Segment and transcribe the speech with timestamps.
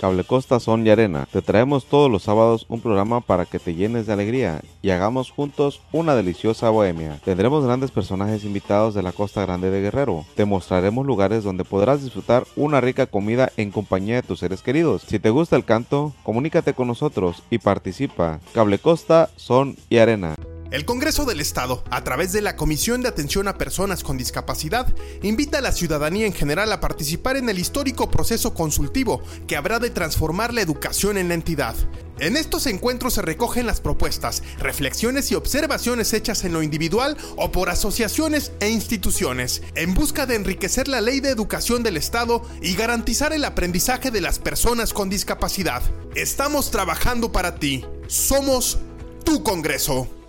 [0.00, 1.28] Cable Costa Son y Arena.
[1.30, 5.30] Te traemos todos los sábados un programa para que te llenes de alegría y hagamos
[5.30, 7.20] juntos una deliciosa bohemia.
[7.22, 10.24] Tendremos grandes personajes invitados de la Costa Grande de Guerrero.
[10.36, 15.02] Te mostraremos lugares donde podrás disfrutar una rica comida en compañía de tus seres queridos.
[15.06, 18.40] Si te gusta el canto, comunícate con nosotros y participa.
[18.54, 20.34] Cable Costa Son y Arena.
[20.70, 24.86] El Congreso del Estado, a través de la Comisión de Atención a Personas con Discapacidad,
[25.20, 29.80] invita a la ciudadanía en general a participar en el histórico proceso consultivo que habrá
[29.80, 31.74] de transformar la educación en la entidad.
[32.20, 37.50] En estos encuentros se recogen las propuestas, reflexiones y observaciones hechas en lo individual o
[37.50, 42.76] por asociaciones e instituciones, en busca de enriquecer la ley de educación del Estado y
[42.76, 45.82] garantizar el aprendizaje de las personas con discapacidad.
[46.14, 47.84] Estamos trabajando para ti.
[48.06, 48.78] Somos
[49.24, 50.19] tu Congreso.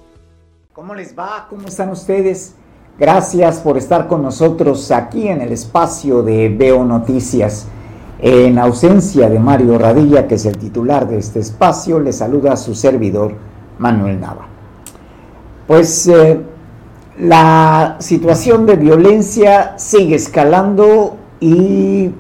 [0.73, 1.47] ¿Cómo les va?
[1.49, 2.55] ¿Cómo están ustedes?
[2.97, 7.67] Gracias por estar con nosotros aquí en el espacio de Veo Noticias.
[8.19, 12.55] En ausencia de Mario Radilla, que es el titular de este espacio, le saluda a
[12.55, 13.33] su servidor
[13.79, 14.47] Manuel Nava.
[15.67, 16.39] Pues eh,
[17.19, 22.11] la situación de violencia sigue escalando y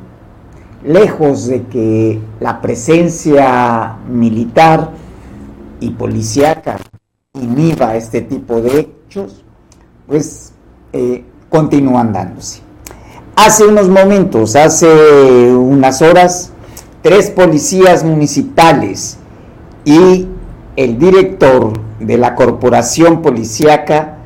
[0.83, 4.89] lejos de que la presencia militar
[5.79, 6.75] y policíaca
[7.41, 9.43] inhiba este tipo de hechos,
[10.07, 10.53] pues
[10.93, 12.61] eh, continúan dándose.
[13.35, 16.51] Hace unos momentos, hace unas horas,
[17.01, 19.17] tres policías municipales
[19.83, 20.27] y
[20.75, 24.17] el director de la corporación policíaca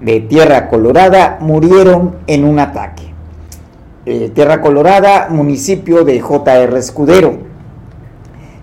[0.00, 3.04] de Tierra Colorada murieron en un ataque.
[4.04, 7.38] Eh, Tierra Colorada, municipio de JR Escudero.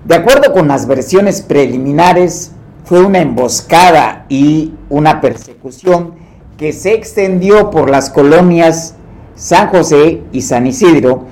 [0.05, 2.52] De acuerdo con las versiones preliminares,
[2.83, 6.15] fue una emboscada y una persecución
[6.57, 8.95] que se extendió por las colonias
[9.35, 11.25] San José y San Isidro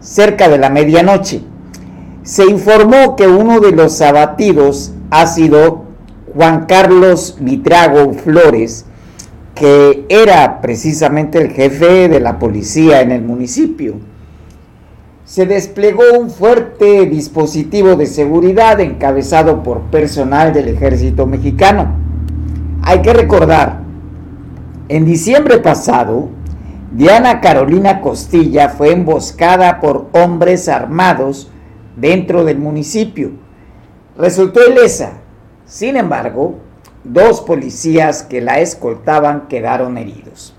[0.00, 1.42] cerca de la medianoche.
[2.22, 5.84] Se informó que uno de los abatidos ha sido
[6.34, 8.84] Juan Carlos Vitrago Flores,
[9.54, 13.96] que era precisamente el jefe de la policía en el municipio
[15.28, 21.96] se desplegó un fuerte dispositivo de seguridad encabezado por personal del ejército mexicano.
[22.80, 23.80] Hay que recordar,
[24.88, 26.30] en diciembre pasado,
[26.92, 31.50] Diana Carolina Costilla fue emboscada por hombres armados
[31.94, 33.32] dentro del municipio.
[34.16, 35.18] Resultó ilesa.
[35.66, 36.54] Sin embargo,
[37.04, 40.57] dos policías que la escoltaban quedaron heridos.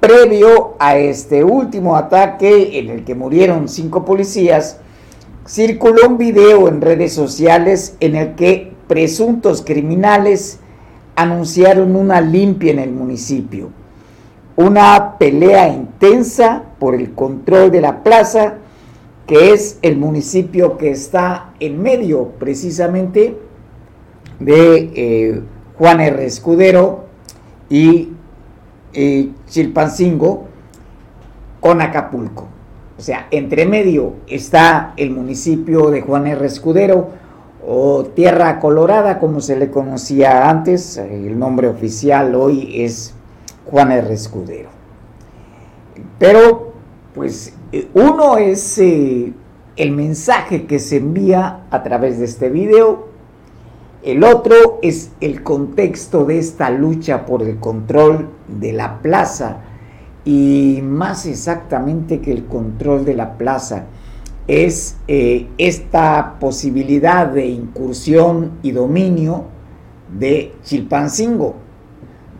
[0.00, 4.78] Previo a este último ataque en el que murieron cinco policías,
[5.46, 10.60] circuló un video en redes sociales en el que presuntos criminales
[11.16, 13.70] anunciaron una limpia en el municipio,
[14.54, 18.58] una pelea intensa por el control de la plaza,
[19.26, 23.36] que es el municipio que está en medio precisamente
[24.38, 25.42] de eh,
[25.76, 26.24] Juan R.
[26.24, 27.06] Escudero
[27.68, 28.10] y
[29.46, 30.46] Chilpancingo
[31.60, 32.48] con Acapulco.
[32.98, 36.44] O sea, entre medio está el municipio de Juan R.
[36.44, 37.10] Escudero
[37.64, 40.96] o Tierra Colorada, como se le conocía antes.
[40.96, 43.14] El nombre oficial hoy es
[43.66, 44.12] Juan R.
[44.12, 44.70] Escudero.
[46.18, 46.72] Pero,
[47.14, 47.54] pues,
[47.94, 49.32] uno es eh,
[49.76, 53.07] el mensaje que se envía a través de este video
[54.02, 59.58] el otro es el contexto de esta lucha por el control de la plaza
[60.24, 63.86] y más exactamente que el control de la plaza
[64.46, 69.44] es eh, esta posibilidad de incursión y dominio
[70.18, 71.56] de Chilpancingo,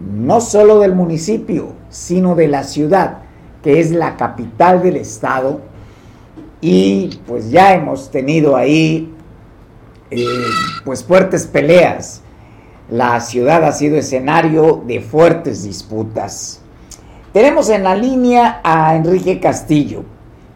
[0.00, 3.18] no solo del municipio, sino de la ciudad,
[3.62, 5.60] que es la capital del estado.
[6.60, 9.14] Y pues ya hemos tenido ahí
[10.10, 10.24] eh,
[10.84, 12.22] pues fuertes peleas.
[12.90, 16.60] La ciudad ha sido escenario de fuertes disputas.
[17.32, 20.04] Tenemos en la línea a Enrique Castillo,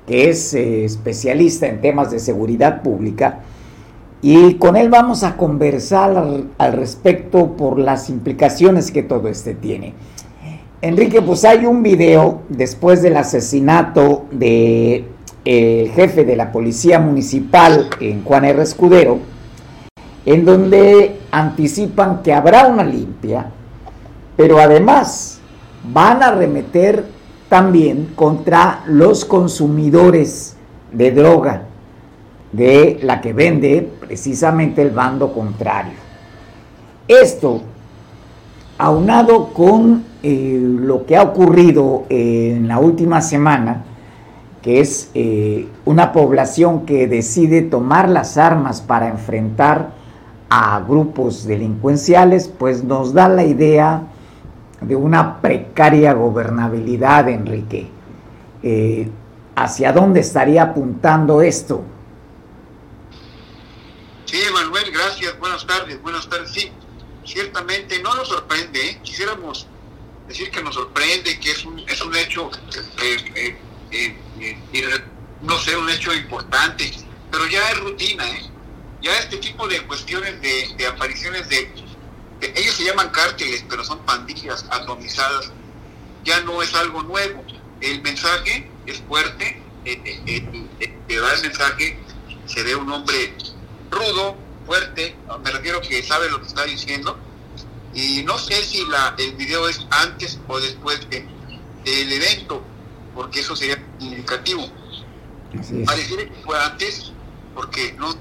[0.06, 3.40] que es eh, especialista en temas de seguridad pública,
[4.22, 6.16] y con él vamos a conversar
[6.58, 9.94] al, respecto por las implicaciones que todo este tiene.
[10.80, 15.04] Enrique, pues hay un video después del asesinato del
[15.44, 18.62] de, jefe de la policía municipal en Juan R.
[18.62, 19.18] Escudero,
[20.24, 23.46] en donde anticipan que habrá una limpia,
[24.36, 25.40] pero además
[25.92, 27.04] van a remeter
[27.48, 30.56] también contra los consumidores
[30.92, 31.64] de droga,
[32.52, 35.98] de la que vende precisamente el bando contrario.
[37.08, 37.62] Esto,
[38.78, 43.84] aunado con eh, lo que ha ocurrido en la última semana,
[44.62, 50.01] que es eh, una población que decide tomar las armas para enfrentar
[50.54, 54.02] a grupos delincuenciales, pues nos da la idea
[54.82, 57.88] de una precaria gobernabilidad, Enrique.
[58.62, 59.08] Eh,
[59.56, 61.82] ¿Hacia dónde estaría apuntando esto?
[64.26, 65.38] Sí, Manuel, gracias.
[65.38, 66.02] Buenas tardes.
[66.02, 66.50] Buenas tardes.
[66.52, 66.70] Sí,
[67.24, 68.90] ciertamente no nos sorprende.
[68.90, 69.00] ¿eh?
[69.02, 69.66] Quisiéramos
[70.28, 72.50] decir que nos sorprende, que es un, es un hecho
[73.30, 73.56] eh,
[75.40, 76.92] no sé, un hecho importante,
[77.30, 78.51] pero ya es rutina, ¿eh?
[79.02, 81.70] Ya este tipo de cuestiones de, apariciones de,
[82.54, 85.50] ellos se llaman cárteles, pero son pandillas atomizadas,
[86.24, 87.44] ya no es algo nuevo.
[87.80, 91.98] El mensaje es fuerte, que da el mensaje
[92.46, 93.34] se ve un hombre
[93.90, 97.18] rudo, fuerte, me refiero que sabe lo que está diciendo,
[97.94, 101.26] y no sé si la, el video es antes o después de,
[101.84, 102.62] del evento,
[103.14, 104.66] porque eso sería indicativo.
[105.84, 107.12] Pareciera que fue antes,
[107.54, 108.18] porque no se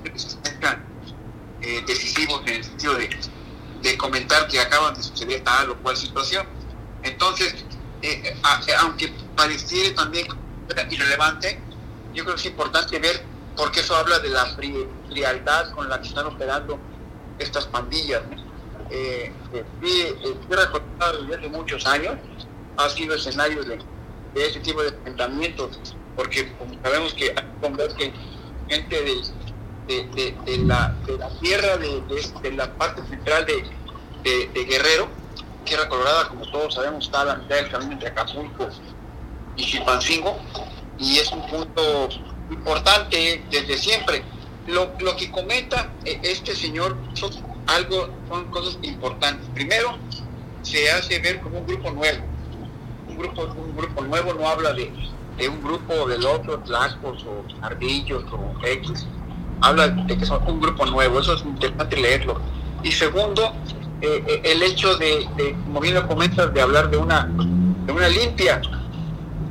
[1.62, 6.46] eh, decisivos en el sentido de, comentar que acaban de suceder tal o cual situación.
[7.04, 7.54] Entonces,
[8.02, 10.28] eh, eh, aunque pareciera también
[10.90, 11.60] irrelevante,
[12.14, 13.24] yo creo que es importante ver,
[13.56, 14.46] porque eso habla de la
[15.10, 16.80] frialdad con la que están operando
[17.40, 18.22] estas pandillas.
[18.90, 19.66] Eh, eh,
[20.50, 22.16] desde hace muchos años,
[22.78, 23.80] ha sido escenario de
[24.36, 25.80] ese tipo de enfrentamientos,
[26.16, 27.46] porque como sabemos que hay
[28.72, 29.04] gente
[29.88, 35.10] de, de, de, la, de la tierra, de, la parte central de, Guerrero,
[35.66, 38.70] Tierra Colorada, como todos sabemos, está a la mitad del camino entre Acapulco
[39.58, 40.40] y Chilpancingo,
[40.98, 42.10] y es un punto
[42.50, 44.24] importante desde siempre.
[44.68, 47.32] Lo, lo que comenta eh, este señor son
[47.68, 49.48] algo, son cosas importantes.
[49.54, 49.98] Primero,
[50.62, 52.24] se hace ver como un grupo nuevo
[53.12, 54.92] un grupo, un grupo nuevo no habla de,
[55.40, 59.08] un grupo del otro, Tlascos o Ardillos o X,
[59.62, 62.40] habla de que son un grupo nuevo, eso es interesante leerlo.
[62.84, 63.54] Y segundo,
[64.02, 65.28] eh, eh, el hecho de,
[65.66, 67.30] como bien lo comentas, de hablar de una,
[67.86, 68.62] de una limpia,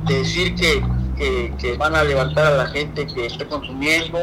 [0.05, 0.83] de decir que,
[1.59, 4.19] que, van a levantar a la gente que esté consumiendo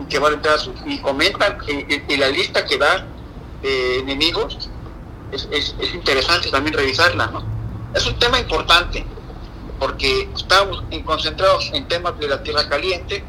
[0.00, 3.06] y que van a entrar a su, y comentan, y, la lista que da
[3.62, 4.70] de enemigos,
[5.32, 7.42] es, es interesante también revisarla, ¿no?
[7.94, 9.04] Es un tema importante
[9.78, 13.22] porque estamos concentrados en temas de la tierra caliente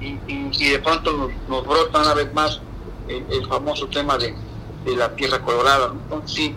[0.00, 2.60] y, de pronto nos, brota una vez más
[3.08, 4.34] el, famoso tema de,
[4.96, 5.92] la tierra colorada.
[5.92, 6.56] Entonces sí,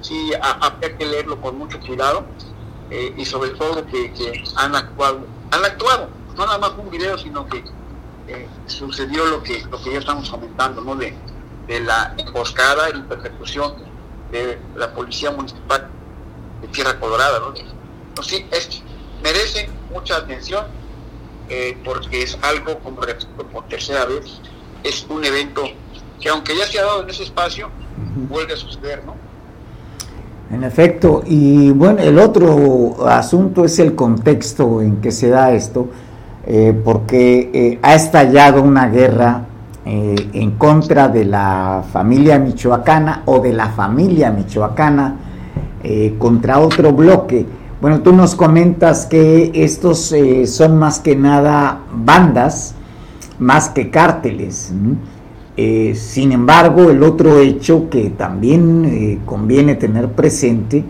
[0.00, 2.24] sí habría que leerlo con mucho cuidado
[2.90, 4.12] eh, y sobre todo que,
[4.56, 5.20] han actuado,
[5.50, 7.64] han actuado, no nada más un video, sino que
[8.28, 10.94] eh, sucedió lo que, lo que ya estamos comentando, ¿no?
[10.94, 11.14] de,
[11.66, 13.74] de la emboscada y persecución
[14.30, 15.90] de la policía municipal
[16.72, 17.54] Tierra Colorada, ¿no?
[18.22, 18.82] Sí, es,
[19.22, 20.64] merece mucha atención
[21.48, 24.40] eh, porque es algo, como repito por tercera vez,
[24.82, 25.62] es un evento
[26.20, 27.68] que aunque ya se ha dado en ese espacio,
[28.30, 29.14] vuelve a suceder, ¿no?
[30.50, 35.88] En efecto, y bueno, el otro asunto es el contexto en que se da esto,
[36.46, 39.46] eh, porque eh, ha estallado una guerra
[39.86, 45.14] en contra de la familia michoacana o de la familia michoacana
[46.18, 47.44] contra otro bloque.
[47.84, 52.74] Bueno, tú nos comentas que estos eh, son más que nada bandas,
[53.38, 54.72] más que cárteles.
[55.58, 60.82] Eh, sin embargo, el otro hecho que también conviene tener presente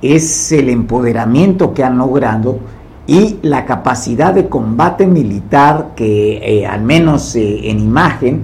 [0.00, 2.60] es el empoderamiento que han logrado
[3.08, 8.42] y la capacidad de combate militar que al menos en imagen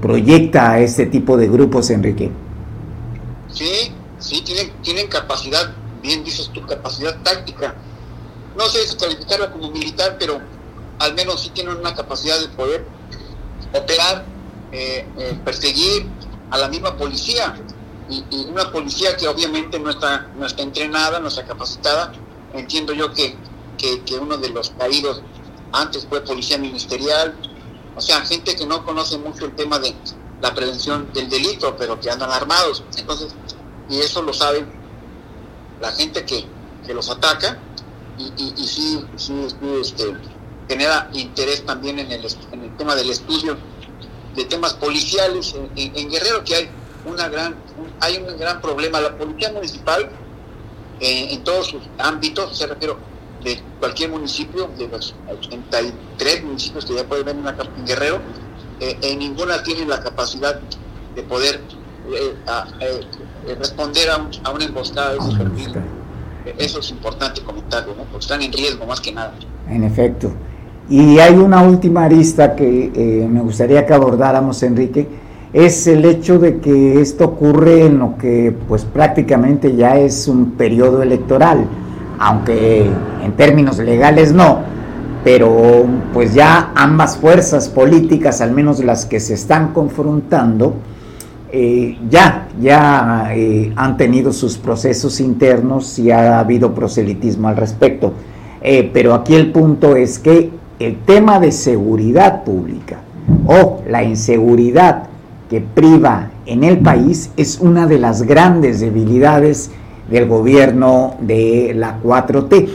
[0.00, 2.30] proyecta a este tipo de grupos, Enrique.
[3.48, 4.42] Sí, ¿sí?
[4.42, 7.74] Tienen, tienen capacidad, bien dices tu capacidad táctica.
[8.56, 10.40] No sé si calificarla como militar, pero
[10.98, 12.84] al menos sí tienen una capacidad de poder
[13.72, 14.24] operar,
[14.72, 16.06] eh, eh, perseguir
[16.50, 17.56] a la misma policía.
[18.08, 22.12] Y, una policía que obviamente no está, no está entrenada, no está capacitada.
[22.52, 23.36] Entiendo yo que,
[23.78, 25.22] que, que uno de los caídos
[25.72, 27.36] antes fue policía ministerial,
[27.94, 29.94] o sea, gente que no conoce mucho el tema de
[30.40, 32.82] la prevención del delito, pero que andan armados.
[32.96, 33.32] Entonces,
[33.88, 34.66] y eso lo sabe
[35.80, 36.44] la gente que,
[36.92, 37.56] los ataca
[38.18, 39.00] y, y, sí,
[39.80, 40.12] este,
[40.68, 43.56] genera interés también en el, en el tema del estudio
[44.34, 46.70] de temas policiales en, Guerrero que hay
[47.04, 47.54] una gran
[48.00, 49.00] hay un gran problema.
[49.00, 50.10] La policía municipal
[51.00, 52.98] eh, en todos sus ámbitos se refiero
[53.44, 58.20] de cualquier municipio de los 83 municipios que ya pueden ver en, Guerrero
[58.80, 60.60] eh, en ninguna tiene la capacidad
[61.14, 61.60] de poder
[62.16, 62.34] eh,
[63.46, 65.72] eh, responder a, un, a, una emboscada de ese perfil.
[66.58, 68.04] Eso es importante comentarlo, ¿no?
[68.04, 69.32] porque están en riesgo más que nada.
[69.68, 70.32] En efecto.
[70.88, 75.06] Y hay una última arista que eh, me gustaría que abordáramos, Enrique,
[75.52, 80.52] es el hecho de que esto ocurre en lo que pues prácticamente ya es un
[80.52, 81.66] periodo electoral,
[82.18, 82.90] aunque
[83.22, 84.62] en términos legales no,
[85.22, 90.74] pero pues ya ambas fuerzas políticas, al menos las que se están confrontando,
[91.52, 98.12] eh, ya, ya eh, han tenido sus procesos internos y ha habido proselitismo al respecto.
[98.62, 102.98] Eh, pero aquí el punto es que el tema de seguridad pública
[103.46, 105.04] o la inseguridad
[105.48, 109.70] que priva en el país es una de las grandes debilidades
[110.10, 112.68] del gobierno de la 4T,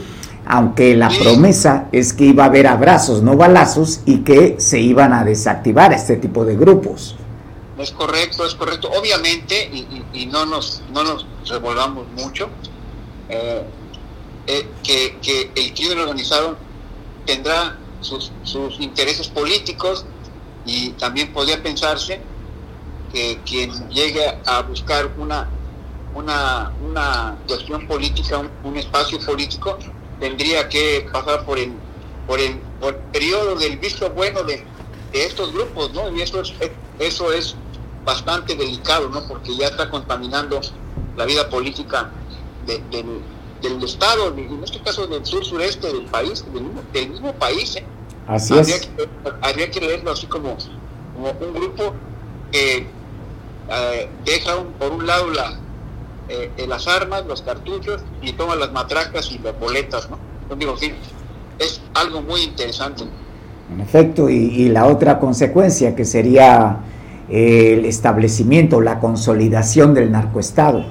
[0.46, 5.14] aunque la promesa es que iba a haber abrazos, no balazos, y que se iban
[5.14, 7.18] a desactivar este tipo de grupos.
[7.78, 8.90] Es correcto, es correcto.
[8.92, 9.70] Obviamente,
[10.14, 12.50] y, no, nos, no nos revolvamos mucho,
[13.30, 13.64] eh,
[14.48, 16.58] eh, que, el crimen organizado
[17.26, 20.06] tendrá sus, sus intereses políticos
[20.66, 22.22] y también podría pensarse
[23.12, 25.50] que quien llegue a buscar una,
[26.14, 29.78] una, una cuestión política, un, espacio político,
[30.20, 31.74] tendría que pasar por el,
[32.26, 34.64] por el, por periodo del visto bueno de,
[35.12, 36.16] de estos grupos, ¿no?
[36.16, 36.54] Y eso es,
[37.00, 37.56] eso es
[38.06, 39.28] bastante delicado, ¿no?
[39.28, 40.62] Porque ya está contaminando
[41.18, 42.12] la vida política
[42.66, 43.22] del,
[43.84, 46.46] Estado, en este caso del sur-sureste del país,
[46.94, 47.76] del mismo, país.
[47.76, 47.86] ¿eh?
[48.28, 48.86] Así habría es.
[48.86, 49.10] Que,
[49.42, 50.56] habría que leerlo así como,
[51.16, 51.94] como un grupo
[52.52, 52.88] que
[53.70, 55.58] eh, deja por un lado la,
[56.30, 60.20] eh, las armas, los cartuchos y toma las matracas y las boletas, ¿no?
[60.56, 60.94] digo, sí,
[61.58, 63.04] es algo muy interesante.
[63.72, 66.82] En efecto, y, y la otra consecuencia que sería
[67.30, 70.86] el establecimiento, la consolidación del narcoestado.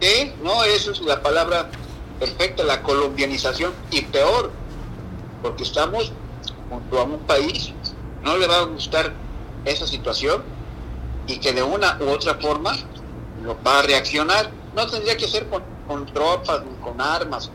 [0.00, 1.70] Sí, no, eso es la palabra
[2.18, 4.50] perfecta, la colombianización, y peor,
[5.42, 6.12] porque estamos
[6.68, 7.72] junto a un país,
[8.22, 9.12] no le va a gustar
[9.64, 10.42] esa situación
[11.26, 12.72] y que de una u otra forma
[13.42, 14.50] lo va a reaccionar.
[14.74, 17.50] No tendría que ser con, con tropas, con armas,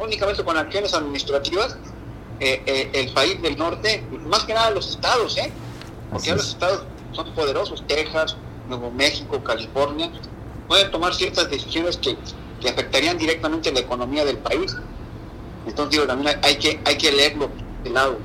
[0.00, 1.76] únicamente con acciones administrativas.
[2.38, 5.50] Eh, eh, el país del norte, más que nada los estados, ¿eh?
[6.16, 6.82] Porque los estados
[7.12, 8.36] son poderosos, Texas,
[8.68, 10.10] Nuevo México, California,
[10.68, 12.16] pueden tomar ciertas decisiones que,
[12.68, 14.74] afectarían directamente la economía del país.
[15.68, 17.48] Entonces digo, también hay que, hay que leerlo
[17.84, 18.16] de lado.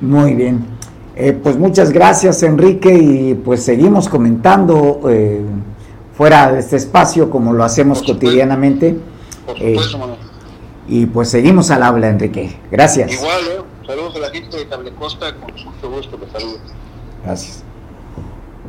[0.00, 0.66] Muy bien.
[1.14, 5.40] Eh, pues muchas gracias Enrique y pues seguimos comentando eh,
[6.16, 8.98] fuera de este espacio como lo hacemos cotidianamente.
[9.46, 10.16] Por supuesto, eh,
[10.88, 12.58] y pues seguimos al habla Enrique.
[12.70, 13.12] Gracias.
[13.12, 16.58] Igual, saludos a la gente de Cable Costa, con mucho gusto les saludo.
[17.24, 17.62] Gracias.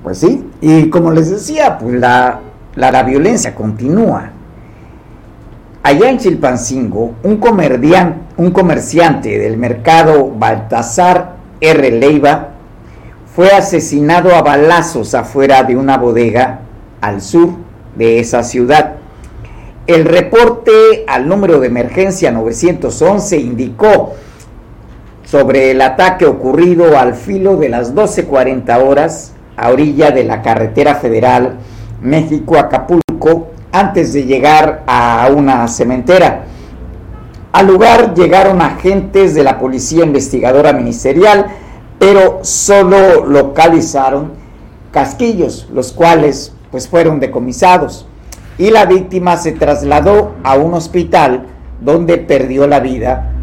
[0.03, 2.39] Pues sí, y como les decía, pues la,
[2.75, 4.31] la, violencia continúa.
[5.81, 7.41] Allá en Chilpancingo, un,
[8.37, 11.91] un comerciante del mercado Baltasar R.
[11.91, 12.49] Leiva
[13.35, 16.59] fue asesinado a balazos afuera de una bodega
[17.01, 17.49] al sur
[17.95, 18.95] de esa ciudad.
[19.87, 24.13] El reporte al número de emergencia 911 indicó
[25.29, 30.95] sobre el ataque ocurrido al filo de las 12.40 horas a orilla de la carretera
[30.95, 31.57] federal
[32.01, 36.45] México-Acapulco antes de llegar a una cementera.
[37.51, 41.47] Al lugar llegaron agentes de la Policía Investigadora Ministerial,
[41.99, 44.31] pero solo localizaron
[44.91, 48.07] casquillos, los cuales pues fueron decomisados.
[48.57, 51.47] Y la víctima se trasladó a un hospital
[51.81, 53.33] donde perdió la vida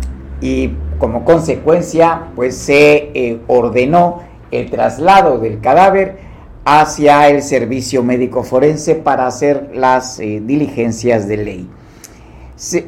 [0.40, 6.18] y como consecuencia, pues se eh, ordenó el traslado del cadáver
[6.64, 11.70] hacia el servicio médico forense para hacer las eh, diligencias de ley.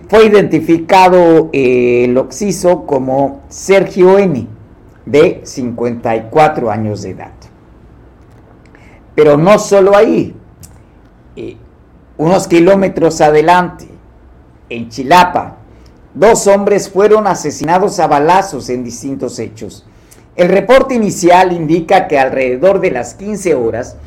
[0.09, 4.47] fue identificado eh, el occiso como Sergio N,
[5.05, 7.33] de 54 años de edad.
[9.15, 10.35] Pero no solo ahí,
[12.19, 13.87] unos kilómetros adelante,
[14.69, 15.57] en Chilapa,
[16.17, 19.85] Dos hombres fueron asesinados a balazos en distintos hechos.
[20.35, 23.99] El reporte inicial indica que alrededor de las 15 horas,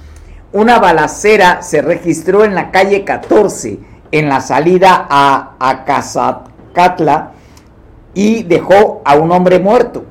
[0.52, 3.78] una balacera se registró en la calle 14,
[4.12, 7.34] en la salida a Acazacatla,
[8.16, 10.04] y dejó a un hombre muerto.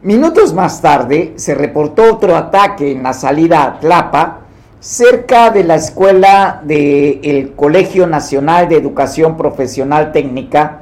[0.00, 4.38] Minutos más tarde se reportó otro ataque en la salida a Tlapa,
[4.80, 10.80] cerca de la escuela del Colegio Nacional de Educación Profesional Técnica,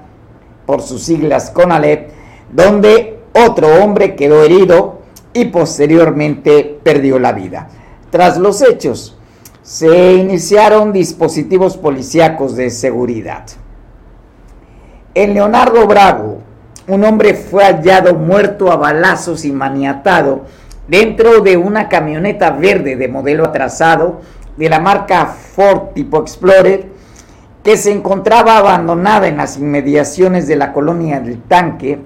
[0.66, 2.10] por sus siglas CONALEP,
[2.52, 5.00] donde otro hombre quedó herido
[5.32, 7.68] y posteriormente perdió la vida.
[8.10, 9.16] Tras los hechos,
[9.62, 13.44] se iniciaron dispositivos policíacos de seguridad.
[15.14, 16.38] En Leonardo Bravo,
[16.88, 20.42] un hombre fue hallado muerto a balazos y maniatado
[20.88, 24.20] dentro de una camioneta verde de modelo atrasado
[24.56, 26.91] de la marca Ford tipo Explorer
[27.62, 32.00] que se encontraba abandonada en las inmediaciones de la colonia del tanque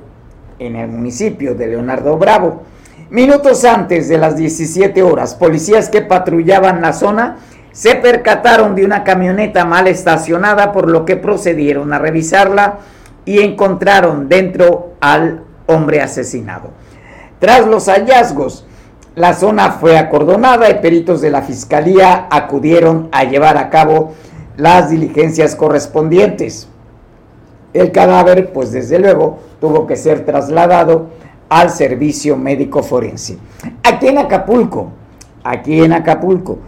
[0.58, 2.62] en el municipio de Leonardo Bravo.
[3.08, 7.36] Minutos antes de las 17 horas, policías que patrullaban la zona
[7.72, 12.78] se percataron de una camioneta mal estacionada por lo que procedieron a revisarla
[13.25, 16.70] y encontraron dentro al hombre asesinado.
[17.38, 18.66] Tras los hallazgos,
[19.14, 24.14] la zona fue acordonada y peritos de la fiscalía acudieron a llevar a cabo
[24.56, 26.68] las diligencias correspondientes.
[27.72, 31.08] El cadáver, pues desde luego, tuvo que ser trasladado
[31.48, 33.38] al servicio médico forense.
[33.82, 34.90] Aquí en Acapulco,
[35.44, 36.58] aquí en Acapulco,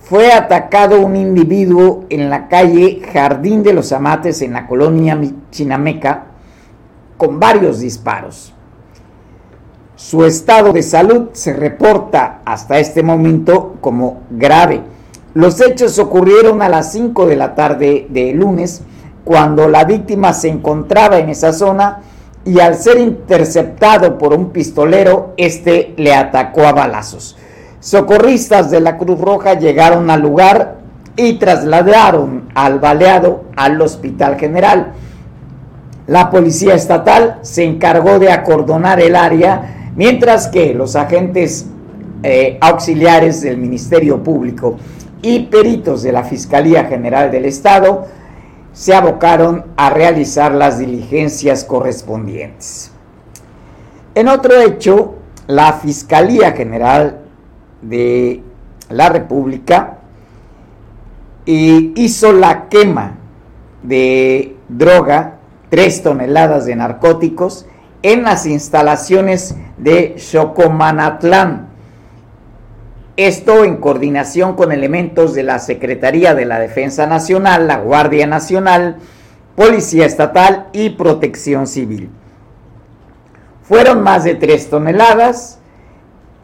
[0.00, 5.20] fue atacado un individuo en la calle Jardín de los Amates en la colonia
[5.50, 6.24] Chinameca
[7.18, 8.54] con varios disparos.
[9.96, 14.80] Su estado de salud se reporta hasta este momento como grave.
[15.38, 18.82] Los hechos ocurrieron a las 5 de la tarde de lunes,
[19.22, 22.00] cuando la víctima se encontraba en esa zona
[22.44, 27.36] y al ser interceptado por un pistolero, este le atacó a balazos.
[27.78, 30.78] Socorristas de la Cruz Roja llegaron al lugar
[31.14, 34.94] y trasladaron al baleado al Hospital General.
[36.08, 41.66] La Policía Estatal se encargó de acordonar el área, mientras que los agentes
[42.24, 44.78] eh, auxiliares del Ministerio Público
[45.22, 48.06] y peritos de la Fiscalía General del Estado
[48.72, 52.92] se abocaron a realizar las diligencias correspondientes.
[54.14, 55.14] En otro hecho,
[55.46, 57.20] la Fiscalía General
[57.82, 58.42] de
[58.90, 59.98] la República
[61.44, 63.16] hizo la quema
[63.82, 65.38] de droga,
[65.70, 67.66] tres toneladas de narcóticos,
[68.02, 71.67] en las instalaciones de Chocomanatlán,
[73.18, 78.98] esto en coordinación con elementos de la Secretaría de la Defensa Nacional, la Guardia Nacional,
[79.56, 82.10] Policía Estatal y Protección Civil.
[83.64, 85.58] Fueron más de tres toneladas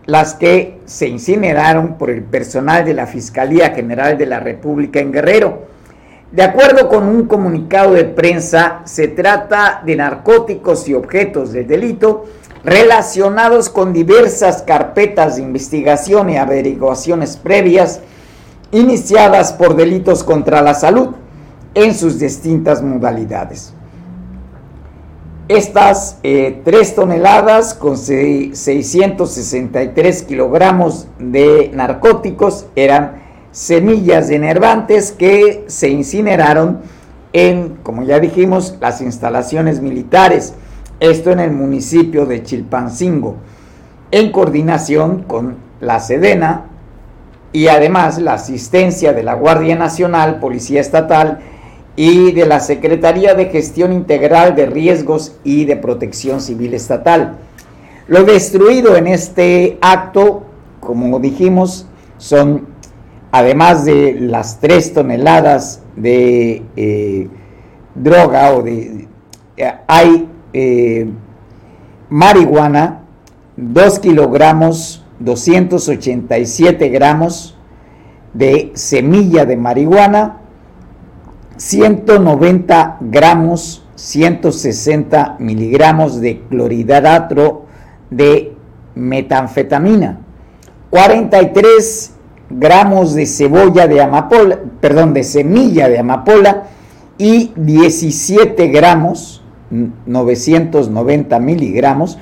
[0.06, 5.12] las que se incineraron por el personal de la Fiscalía General de la República en
[5.12, 5.68] Guerrero.
[6.32, 12.24] De acuerdo con un comunicado de prensa, se trata de narcóticos y objetos de delito
[12.64, 18.00] relacionados con diversas carpetas de investigación y averiguaciones previas
[18.72, 21.10] iniciadas por delitos contra la salud
[21.74, 23.74] en sus distintas modalidades.
[25.46, 33.22] Estas eh, tres toneladas con 663 kilogramos de narcóticos eran
[33.52, 36.80] semillas de enervantes que se incineraron
[37.34, 40.54] en, como ya dijimos, las instalaciones militares
[41.10, 43.36] esto en el municipio de Chilpancingo,
[44.10, 46.66] en coordinación con la Sedena
[47.52, 51.40] y además la asistencia de la Guardia Nacional, Policía Estatal
[51.96, 57.36] y de la Secretaría de Gestión Integral de Riesgos y de Protección Civil Estatal.
[58.08, 60.44] Lo destruido en este acto,
[60.80, 61.86] como dijimos,
[62.18, 62.66] son,
[63.30, 67.28] además de las tres toneladas de eh,
[67.94, 69.06] droga o de...
[69.56, 71.06] Eh, hay eh,
[72.08, 73.02] marihuana,
[73.56, 77.56] 2 kilogramos 287 gramos
[78.32, 80.38] de semilla de marihuana,
[81.56, 87.66] 190 gramos 160 miligramos de clorhidrato
[88.10, 88.56] de
[88.94, 90.20] metanfetamina,
[90.90, 92.14] 43
[92.50, 96.64] gramos de cebolla de amapola, perdón, de semilla de amapola
[97.18, 102.18] y 17 gramos 990 miligramos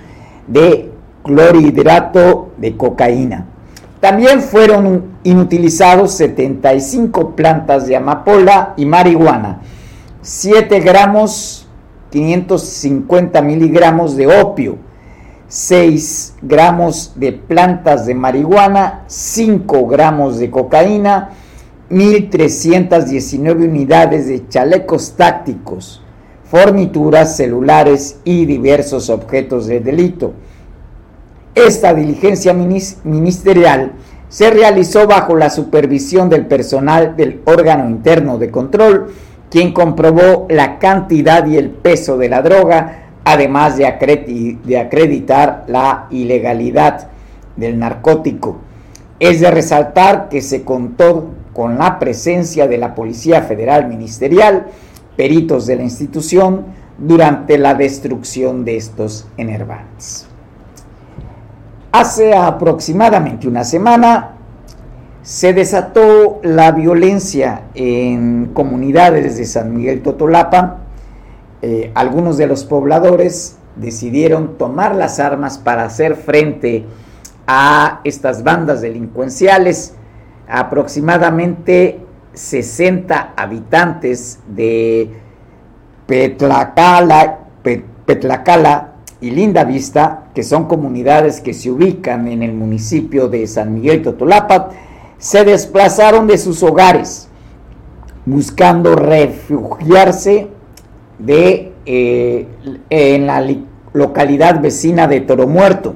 [0.46, 0.90] de
[1.22, 3.46] clorhidrato de cocaína.
[4.00, 9.60] También fueron inutilizados 75 plantas de amapola y marihuana,
[10.22, 11.68] 7 gramos
[12.10, 14.78] 550 miligramos de opio,
[15.46, 21.30] 6 gramos de plantas de marihuana, 5 gramos de cocaína,
[21.90, 26.01] 1.319 unidades de chalecos tácticos,
[26.52, 30.34] fornituras celulares y diversos objetos de delito.
[31.54, 33.92] Esta diligencia ministerial
[34.28, 39.14] se realizó bajo la supervisión del personal del órgano interno de control,
[39.48, 47.08] quien comprobó la cantidad y el peso de la droga, además de, acreditar la ilegalidad
[47.56, 48.58] del narcótico.
[49.18, 54.66] Es de resaltar que se contó con la presencia de la Policía Federal Ministerial,
[55.16, 56.66] peritos de la institución
[56.98, 60.26] durante la destrucción de estos enervantes.
[61.92, 64.36] Hace aproximadamente una semana
[65.22, 70.78] se desató la violencia en comunidades de San Miguel Totolapa.
[71.60, 76.86] Eh, algunos de los pobladores decidieron tomar las armas para hacer frente
[77.46, 79.94] a estas bandas delincuenciales.
[80.48, 82.01] Aproximadamente
[82.34, 85.10] 60 habitantes de
[86.06, 87.40] Petlacala,
[88.06, 93.74] Petlacala y Linda Vista, que son comunidades que se ubican en el municipio de San
[93.74, 94.70] Miguel Totolapa,
[95.18, 97.28] se desplazaron de sus hogares
[98.24, 100.48] buscando refugiarse
[101.18, 102.46] de, eh,
[102.90, 103.44] en la
[103.92, 105.94] localidad vecina de Toro Muerto.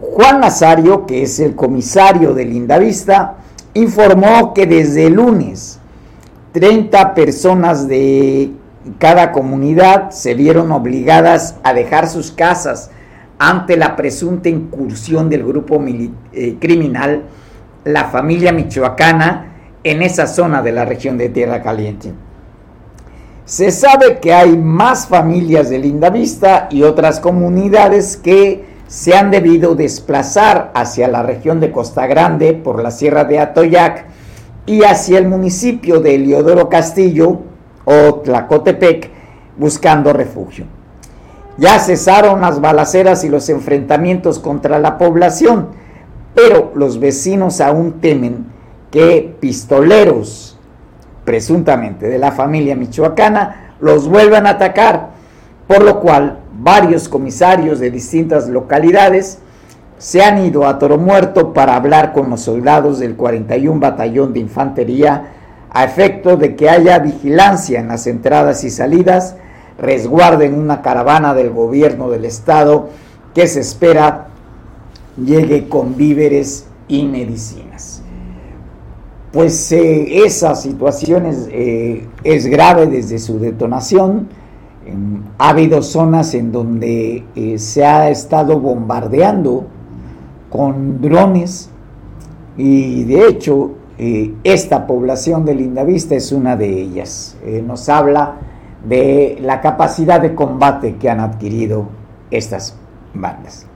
[0.00, 3.36] Juan Nazario, que es el comisario de Lindavista,
[3.78, 5.80] informó que desde el lunes
[6.52, 8.50] 30 personas de
[8.98, 12.90] cada comunidad se vieron obligadas a dejar sus casas
[13.38, 15.82] ante la presunta incursión del grupo
[16.32, 17.24] eh, criminal
[17.84, 19.52] La Familia Michoacana
[19.84, 22.12] en esa zona de la región de Tierra Caliente.
[23.44, 29.74] Se sabe que hay más familias de Lindavista y otras comunidades que se han debido
[29.74, 34.06] desplazar hacia la región de Costa Grande por la sierra de Atoyac
[34.64, 37.38] y hacia el municipio de Eliodoro Castillo
[37.84, 39.10] o Tlacotepec
[39.58, 40.64] buscando refugio.
[41.58, 45.68] Ya cesaron las balaceras y los enfrentamientos contra la población,
[46.34, 48.46] pero los vecinos aún temen
[48.90, 50.58] que pistoleros,
[51.24, 55.10] presuntamente de la familia michoacana, los vuelvan a atacar,
[55.66, 59.38] por lo cual varios comisarios de distintas localidades
[59.98, 64.40] se han ido a Toro Muerto para hablar con los soldados del 41 Batallón de
[64.40, 65.32] Infantería
[65.70, 69.36] a efecto de que haya vigilancia en las entradas y salidas,
[69.78, 72.88] resguarden una caravana del gobierno del estado
[73.34, 74.28] que se espera
[75.22, 78.02] llegue con víveres y medicinas.
[79.32, 84.28] Pues eh, esa situación es, eh, es grave desde su detonación
[85.38, 89.66] ha habido zonas en donde eh, se ha estado bombardeando
[90.50, 91.70] con drones
[92.56, 97.36] y de hecho eh, esta población de Lindavista es una de ellas.
[97.44, 98.36] Eh, nos habla
[98.86, 101.86] de la capacidad de combate que han adquirido
[102.30, 102.76] estas
[103.14, 103.66] bandas.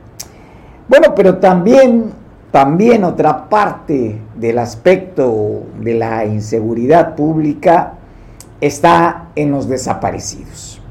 [0.88, 2.10] Bueno, pero también,
[2.50, 7.94] también otra parte del aspecto de la inseguridad pública
[8.60, 10.81] está en los desaparecidos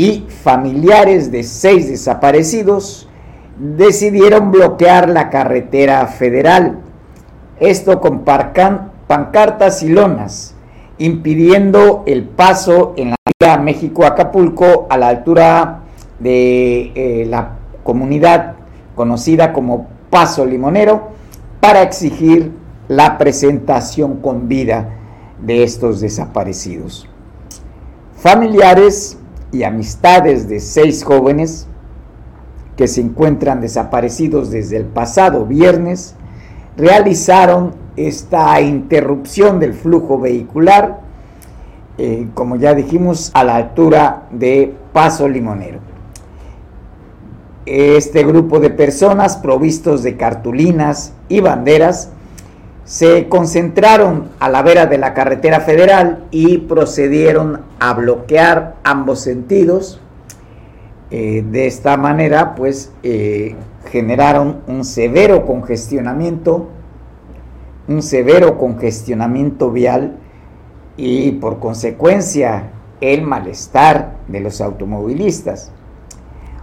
[0.00, 3.06] y familiares de seis desaparecidos
[3.58, 6.78] decidieron bloquear la carretera federal.
[7.58, 10.54] Esto con pancartas y lonas,
[10.96, 15.80] impidiendo el paso en la vía México-Acapulco a la altura
[16.18, 18.54] de eh, la comunidad
[18.94, 21.10] conocida como Paso Limonero
[21.60, 22.52] para exigir
[22.88, 24.96] la presentación con vida
[25.42, 27.06] de estos desaparecidos.
[28.16, 29.19] Familiares
[29.52, 31.66] y amistades de seis jóvenes
[32.76, 36.14] que se encuentran desaparecidos desde el pasado viernes
[36.76, 41.00] realizaron esta interrupción del flujo vehicular,
[41.98, 45.80] eh, como ya dijimos, a la altura de Paso Limonero.
[47.66, 52.10] Este grupo de personas provistos de cartulinas y banderas
[52.90, 60.00] se concentraron a la vera de la carretera federal y procedieron a bloquear ambos sentidos.
[61.12, 63.54] Eh, de esta manera, pues, eh,
[63.92, 66.68] generaron un severo congestionamiento,
[67.86, 70.16] un severo congestionamiento vial
[70.96, 75.70] y por consecuencia el malestar de los automovilistas.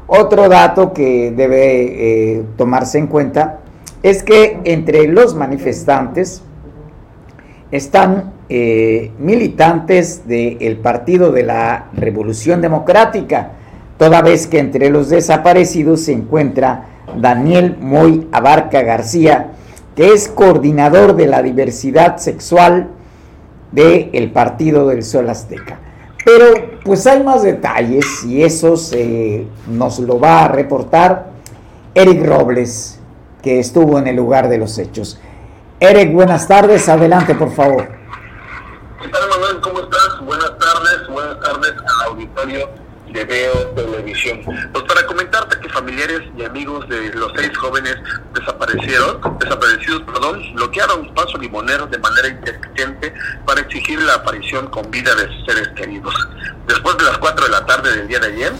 [0.07, 3.61] Otro dato que debe eh, tomarse en cuenta
[4.03, 6.41] es que entre los manifestantes
[7.71, 13.51] están eh, militantes del Partido de la Revolución Democrática,
[13.97, 16.85] toda vez que entre los desaparecidos se encuentra
[17.19, 19.51] Daniel Moy Abarca García,
[19.95, 22.89] que es coordinador de la diversidad sexual
[23.71, 25.79] del Partido del Sol Azteca.
[26.23, 26.45] Pero
[26.83, 28.75] pues hay más detalles y eso
[29.67, 31.31] nos lo va a reportar
[31.95, 32.96] Eric Robles,
[33.41, 35.19] que estuvo en el lugar de los hechos.
[35.79, 37.87] Eric, buenas tardes, adelante por favor.
[39.01, 39.61] ¿Qué tal Manuel?
[39.61, 40.19] ¿Cómo estás?
[40.25, 42.69] Buenas tardes, buenas tardes al auditorio
[43.11, 44.41] de Veo Televisión.
[44.73, 47.95] Pues para comentarte que familiares y amigos de los seis jóvenes
[48.33, 53.13] desaparecieron, desaparecidos perdón, bloquearon Paso Limonero de manera intermitente
[53.45, 56.13] para exigir la aparición con vida de sus seres queridos.
[56.67, 58.53] Después de las 4 de la tarde del día de ayer,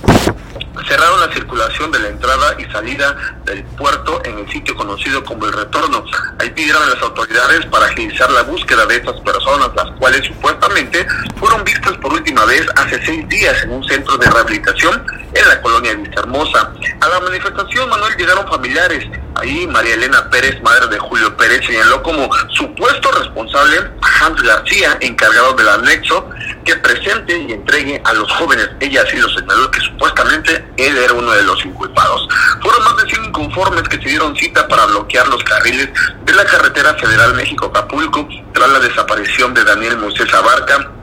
[0.88, 3.16] cerraron la circulación de la entrada y salida
[3.46, 6.04] del puerto en el sitio conocido como el retorno.
[6.40, 11.06] Ahí pidieron a las autoridades para agilizar la búsqueda de estas personas, las cuales supuestamente
[11.38, 15.62] fueron vistas por última vez hace seis días en un centro de rehabilitación en la
[15.62, 16.72] colonia Vista Hermosa.
[17.02, 19.06] A la manifestación, Manuel, llegaron familiares.
[19.40, 24.98] Ahí María Elena Pérez, madre de Julio Pérez, señaló como supuesto responsable a Hans García,
[25.02, 26.28] encargado del anexo,
[26.66, 28.68] que presente y entregue a los jóvenes.
[28.80, 32.28] Ella así lo señaló que supuestamente él era uno de los inculpados.
[32.64, 35.90] Fueron más de 100 inconformes que se dieron cita para bloquear los carriles
[36.26, 40.97] de la carretera federal México-Acapulco tras la desaparición de Daniel Moisés Abarca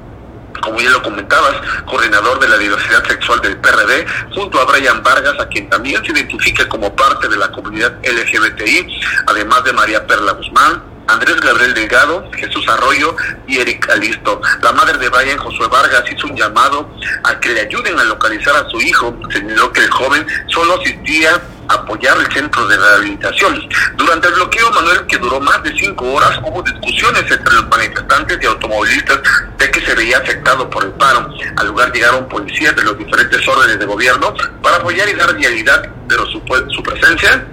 [0.65, 5.39] como ya lo comentabas, coordinador de la diversidad sexual del PRD, junto a Brian Vargas,
[5.39, 10.33] a quien también se identifica como parte de la comunidad LGBTI, además de María Perla
[10.33, 14.41] Guzmán, Andrés Gabriel Delgado, Jesús Arroyo y Eric Alisto.
[14.63, 16.89] La madre de Brian, Josué Vargas, hizo un llamado
[17.25, 19.17] a que le ayuden a localizar a su hijo.
[19.31, 23.69] Señaló que el joven solo asistía a apoyar el centro de rehabilitación.
[23.97, 28.39] Durante el bloqueo, Manuel, que duró más de cinco horas, hubo discusiones entre los manifestantes
[28.41, 29.21] y automovilistas
[29.59, 31.29] de que se veía afectado por el paro.
[31.57, 35.89] Al lugar llegaron policías de los diferentes órdenes de gobierno para apoyar y dar realidad,
[36.09, 36.43] pero su
[36.83, 37.47] presencia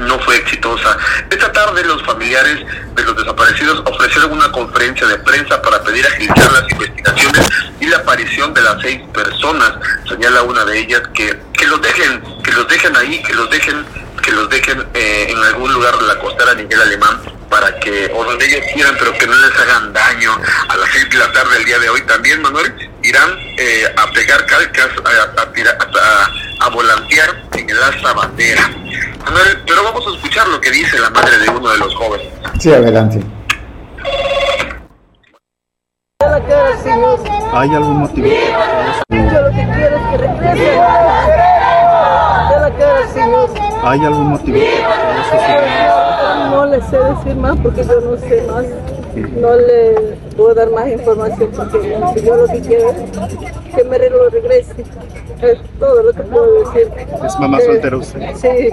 [0.00, 0.96] no fue exitosa.
[1.30, 6.52] Esta tarde los familiares de los desaparecidos ofrecieron una conferencia de prensa para pedir agilizar
[6.52, 7.48] las investigaciones
[7.80, 9.74] y la aparición de las seis personas.
[10.08, 13.84] Señala una de ellas que, que los dejen, que los dejen ahí, que los dejen,
[14.28, 18.24] que los dejen eh, en algún lugar de la costera Miguel Alemán para que, o
[18.24, 20.32] donde ellos quieran, pero que no les hagan daño.
[20.68, 24.10] A las seis de la tarde del día de hoy también, Manuel, irán eh, a
[24.12, 28.68] pegar calcas, a, a, a, volantear en el asta bandera.
[29.24, 32.28] Manuel, pero vamos a escuchar lo que dice la madre de uno de los jóvenes.
[32.60, 33.22] Sí, adelante.
[37.54, 38.28] ¿Hay algún motivo?
[39.08, 41.77] Yo lo que quiero es que regrese.
[43.82, 44.58] ¿Hay algún motivo?
[46.50, 48.66] No le sé decir más porque yo no sé más.
[49.40, 54.28] No le puedo dar más información porque yo lo que quiero es que me lo
[54.30, 54.84] regrese.
[55.40, 56.90] Es todo lo que puedo decir.
[57.24, 58.20] ¿Es mamá soltera usted?
[58.34, 58.70] Sí,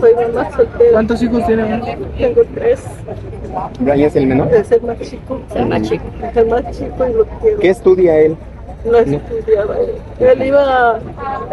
[0.00, 0.92] soy mamá soltera.
[0.92, 1.96] ¿Cuántos hijos tiene?
[2.18, 2.82] Tengo tres.
[3.80, 4.52] ¿Brian es el menor?
[4.52, 5.40] Es el más chico.
[5.54, 6.04] El más chico.
[6.22, 7.58] Es el más chico y lo quiero.
[7.60, 8.36] ¿Qué estudia él?
[8.84, 9.94] No estudiaba él.
[10.20, 10.98] Él iba,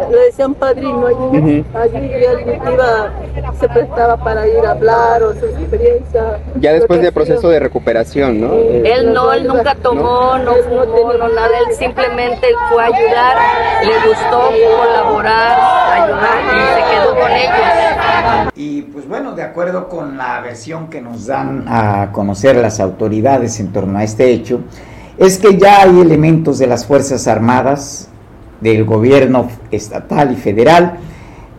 [0.09, 3.11] le decían padrino allí, allí él iba,
[3.59, 6.39] se prestaba para ir a hablar o su experiencia.
[6.59, 8.53] Ya después del proceso de recuperación, ¿no?
[8.53, 13.37] Él no, él nunca tomó, no, no fumó, no nada, él simplemente fue a ayudar,
[13.83, 15.59] le gustó colaborar,
[16.03, 18.51] ayudar y se quedó con ellos.
[18.55, 23.59] Y pues bueno, de acuerdo con la versión que nos dan a conocer las autoridades
[23.59, 24.61] en torno a este hecho,
[25.27, 28.09] es que ya hay elementos de las Fuerzas Armadas,
[28.59, 30.97] del gobierno estatal y federal,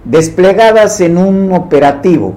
[0.04, 2.34] desplegadas en un operativo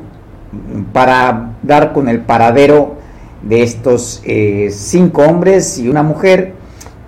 [0.94, 2.98] para dar con el paradero
[3.42, 6.54] de estos eh, cinco hombres y una mujer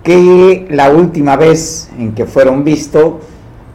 [0.02, 3.14] que la última vez en que fueron vistos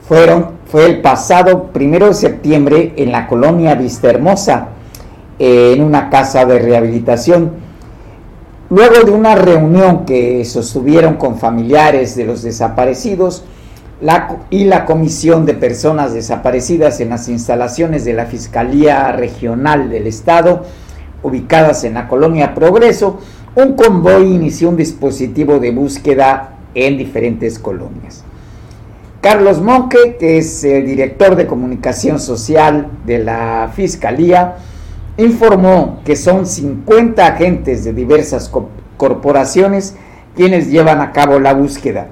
[0.08, 4.68] fueron, fue el pasado primero de septiembre en la colonia Vista Hermosa,
[5.40, 7.63] en una casa de rehabilitación.
[8.74, 13.44] Luego de una reunión que sostuvieron con familiares de los desaparecidos
[14.50, 20.66] y la Comisión de Personas Desaparecidas en las instalaciones de la Fiscalía Regional del Estado,
[21.22, 23.20] ubicadas en la colonia Progreso,
[23.54, 28.24] un convoy inició un dispositivo de búsqueda en diferentes colonias.
[29.22, 34.56] Carlos Monque, que es el director de comunicación social de la Fiscalía,
[35.18, 39.96] informó que son 50 agentes de diversas co corporaciones
[40.36, 42.08] quienes llevan a cabo la búsqueda.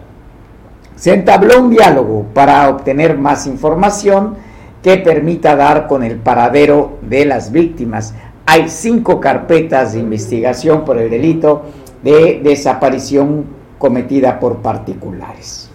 [0.96, 4.36] Se entabló un diálogo para obtener más información
[4.84, 8.14] que permita dar con el paradero de las víctimas.
[8.46, 11.64] Hay cinco carpetas de investigación por el delito
[12.04, 13.46] de desaparición
[13.78, 15.70] cometida por particulares.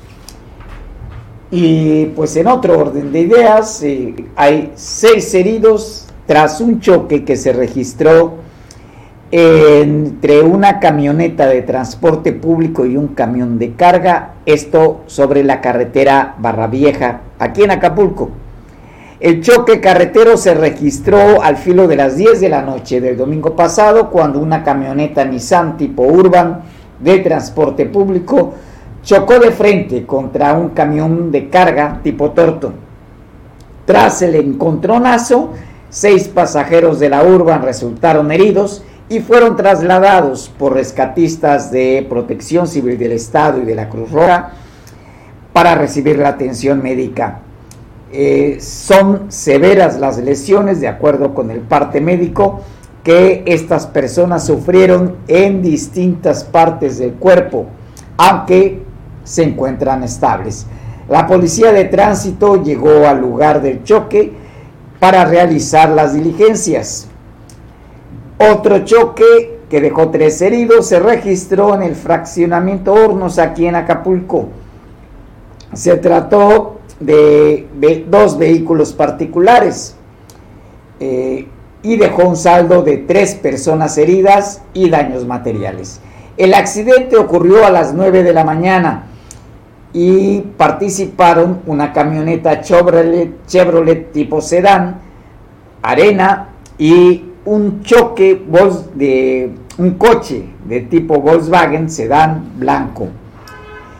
[1.50, 7.36] Y pues en otro orden de ideas, eh, hay seis heridos tras un choque que
[7.36, 8.34] se registró
[9.30, 16.36] entre una camioneta de transporte público y un camión de carga, esto sobre la carretera
[16.38, 18.30] Barra Vieja, aquí en Acapulco.
[19.18, 23.56] El choque carretero se registró al filo de las 10 de la noche del domingo
[23.56, 26.60] pasado cuando una camioneta Nissan tipo Urban
[27.00, 28.52] de transporte público
[29.02, 32.72] chocó de frente contra un camión de carga tipo Torto.
[33.86, 35.52] Tras el encontronazo,
[35.96, 42.98] seis pasajeros de la Urban resultaron heridos y fueron trasladados por rescatistas de Protección Civil
[42.98, 44.50] del Estado y de la Cruz Roja
[45.54, 47.40] para recibir la atención médica.
[48.12, 52.60] Eh, son severas las lesiones, de acuerdo con el parte médico,
[53.02, 57.68] que estas personas sufrieron en distintas partes del cuerpo,
[58.18, 58.82] aunque
[59.24, 60.66] se encuentran estables.
[61.08, 64.44] La policía de tránsito llegó al lugar del choque
[64.98, 67.08] para realizar las diligencias.
[68.38, 74.48] Otro choque que dejó tres heridos se registró en el fraccionamiento Hornos aquí en Acapulco.
[75.72, 77.66] Se trató de,
[78.08, 79.96] dos vehículos particulares
[81.00, 81.46] eh,
[81.82, 86.00] y dejó un saldo de tres personas heridas y daños materiales.
[86.36, 89.06] El accidente ocurrió a las 9 de la mañana
[89.92, 95.00] y participaron una camioneta Chevrolet, Chevrolet tipo sedán,
[95.82, 98.42] arena y un choque
[98.94, 103.08] de un coche de tipo Volkswagen sedán blanco.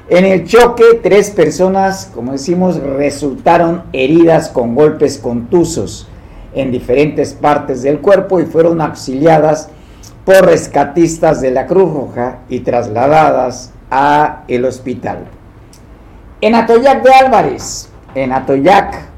[0.09, 6.09] En el choque, tres personas, como decimos, resultaron heridas con golpes contusos
[6.55, 9.68] en diferentes partes del cuerpo y fueron auxiliadas
[10.25, 15.27] por rescatistas de la Cruz Roja y trasladadas a el hospital.
[16.42, 19.09] En Atoyac de Álvarez, en Atoyac,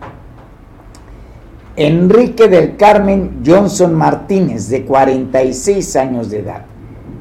[1.75, 6.63] Enrique del Carmen Johnson Martínez, de 46 años de edad,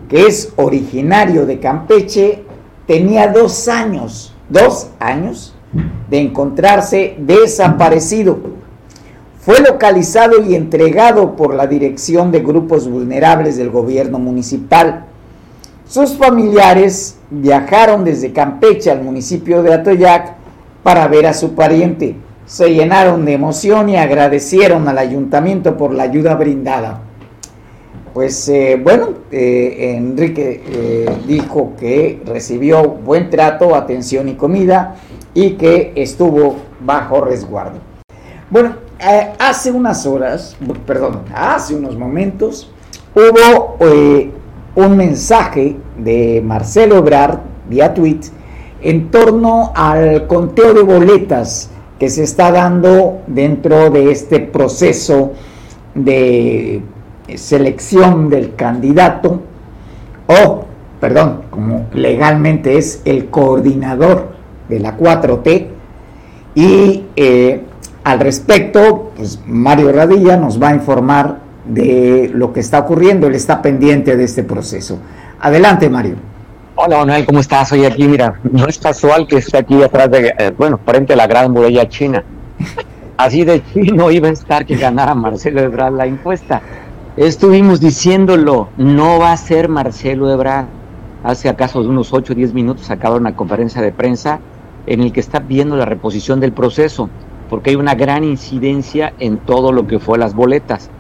[0.08, 2.44] que es originario de Campeche,
[2.86, 5.56] tenía dos años, dos años
[6.12, 8.38] de encontrarse desaparecido.
[9.40, 15.07] Fue localizado y entregado por la Dirección de Grupos Vulnerables del Gobierno Municipal.
[15.88, 20.36] Sus familiares viajaron desde Campeche al municipio de Atoyac
[20.84, 22.16] para ver a su pariente
[22.48, 27.02] se llenaron de emoción y agradecieron al ayuntamiento por la ayuda brindada.
[28.14, 34.96] Pues eh, bueno, eh, Enrique eh, dijo que recibió buen trato, atención y comida
[35.34, 37.80] y que estuvo bajo resguardo.
[38.50, 38.76] Bueno,
[39.38, 42.72] hace unas horas, perdón, hace unos momentos,
[43.14, 43.76] hubo
[44.78, 48.20] un mensaje de Marcelo Ebrard vía tweet
[48.84, 55.34] en torno al conteo de boletas que se está dando dentro de este proceso
[55.96, 56.84] de
[57.34, 59.42] selección del candidato
[60.28, 60.66] o,
[61.02, 64.28] perdón, como legalmente es el coordinador
[64.70, 65.68] de la 4T
[66.54, 67.64] y eh,
[68.04, 73.36] al respecto, pues Mario Radilla nos va a informar de lo que está ocurriendo, él
[73.36, 75.00] está pendiente de este proceso.
[75.40, 76.16] Adelante, Mario.
[76.76, 77.72] Hola Manuel, ¿cómo estás?
[77.72, 81.16] Hoy aquí, mira, no es casual que esté aquí atrás de, eh, bueno, frente a
[81.16, 82.24] la gran muralla china.
[83.18, 86.62] Así de chino iba a estar que ganara Marcelo Ebrard la encuesta.
[87.18, 90.68] Estuvimos diciéndolo, no va a ser Marcelo Ebrard.
[91.24, 94.40] Hace acaso de unos 8 o 10 minutos acaba una conferencia de prensa
[94.86, 97.10] en el que está viendo la reposición del proceso,
[97.50, 100.92] porque hay una gran incidencia en todo lo que fue las boletas.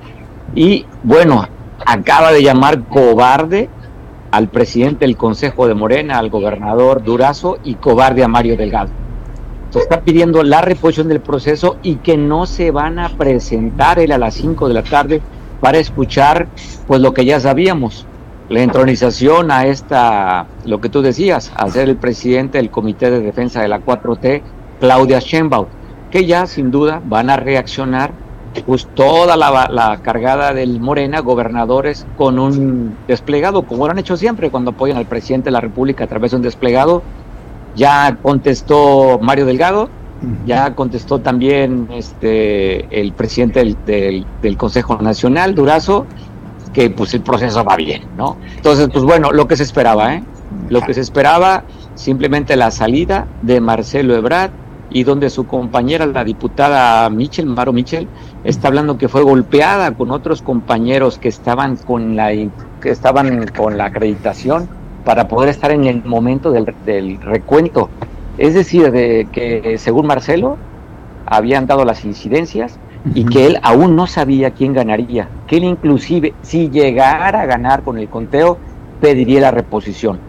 [0.55, 1.47] Y bueno,
[1.85, 3.69] acaba de llamar cobarde
[4.31, 8.89] al presidente del Consejo de Morena, al gobernador Durazo y cobarde a Mario Delgado.
[9.69, 14.11] Se está pidiendo la reposición del proceso y que no se van a presentar él
[14.11, 15.21] a las 5 de la tarde
[15.59, 16.47] para escuchar
[16.87, 18.05] pues lo que ya sabíamos,
[18.49, 23.19] la entronización a esta, lo que tú decías, a ser el presidente del Comité de
[23.19, 24.41] Defensa de la 4T,
[24.79, 25.67] Claudia Sheinbaum,
[26.11, 28.11] que ya sin duda van a reaccionar
[28.65, 34.49] pues toda la, cargada del Morena, gobernadores con un desplegado, como lo han hecho siempre
[34.49, 37.03] cuando apoyan al presidente de la República a través de un desplegado.
[37.75, 39.89] Ya contestó Mario Delgado,
[40.45, 46.07] ya contestó también este el presidente del, del, Consejo Nacional, Durazo,
[46.73, 48.37] que pues el proceso va bien, ¿no?
[48.55, 50.23] Entonces, pues bueno, lo que se esperaba, ¿eh?
[50.69, 54.51] Lo que se esperaba, simplemente la salida de Marcelo Ebrard
[54.89, 58.07] y donde su compañera, la diputada Michel, Maro Michel,
[58.43, 62.29] está hablando que fue golpeada con otros compañeros que estaban con la
[62.81, 64.69] que estaban con la acreditación
[65.03, 67.89] para poder estar en el momento del, del recuento.
[68.37, 70.57] Es decir, de que según Marcelo
[71.25, 72.79] habían dado las incidencias
[73.13, 77.83] y que él aún no sabía quién ganaría, que él inclusive si llegara a ganar
[77.83, 78.57] con el conteo
[79.01, 80.19] pediría la reposición.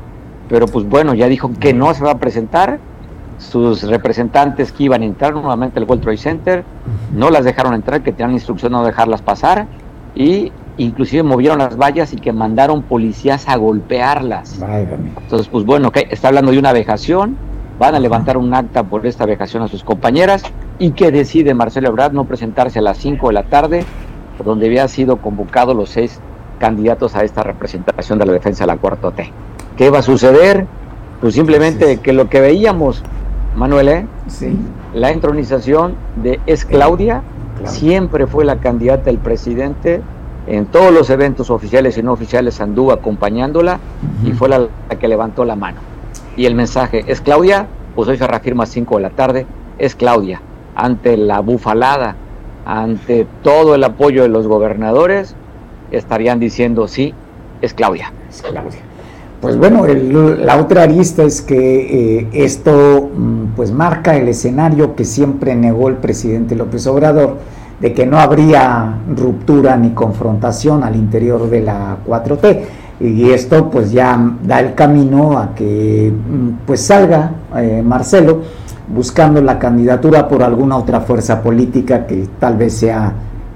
[0.48, 2.78] Pero pues bueno, ya dijo que no se va a presentar
[3.38, 6.64] sus representantes que iban a entrar nuevamente al World Trade Center,
[7.14, 9.66] no las dejaron entrar, que tenían instrucción de no dejarlas pasar,
[10.14, 14.60] y inclusive movieron las vallas y que mandaron policías a golpearlas.
[14.60, 17.36] Entonces, pues bueno, que está hablando de una vejación,
[17.78, 20.42] van a levantar un acta por esta vejación a sus compañeras
[20.78, 23.84] y que decide Marcelo Ebrard no presentarse a las 5 de la tarde,
[24.44, 26.20] donde había sido convocado los seis
[26.58, 29.32] candidatos a esta representación de la defensa de la cuarta T.
[29.76, 30.66] ¿Qué va a suceder?
[31.20, 33.02] Pues simplemente que lo que veíamos,
[33.58, 34.06] Manuel, ¿eh?
[34.94, 37.22] la entronización de es Claudia,
[37.64, 40.00] siempre fue la candidata del presidente
[40.46, 43.80] en todos los eventos oficiales y no oficiales anduvo acompañándola
[44.24, 45.80] y fue la, la, que levantó la mano.
[46.36, 49.46] Y el mensaje es Claudia, pues hoy se reafirma a 5 de la tarde,
[49.78, 50.40] es Claudia.
[50.76, 52.14] Ante la bufalada,
[52.64, 55.34] ante todo el apoyo de los gobernadores,
[55.90, 57.12] estarían diciendo sí,
[57.60, 58.12] es Claudia.
[58.30, 58.87] Es Claudia.
[59.40, 63.08] Pues bueno, el, la otra arista es que eh, esto
[63.54, 67.36] pues marca el escenario que siempre negó el presidente López Obrador
[67.80, 72.60] de que no habría ruptura ni confrontación al interior de la 4T
[73.00, 76.12] y esto pues ya da el camino a que
[76.66, 78.42] pues salga eh, Marcelo
[78.88, 83.12] buscando la candidatura por alguna otra fuerza política que tal vez sea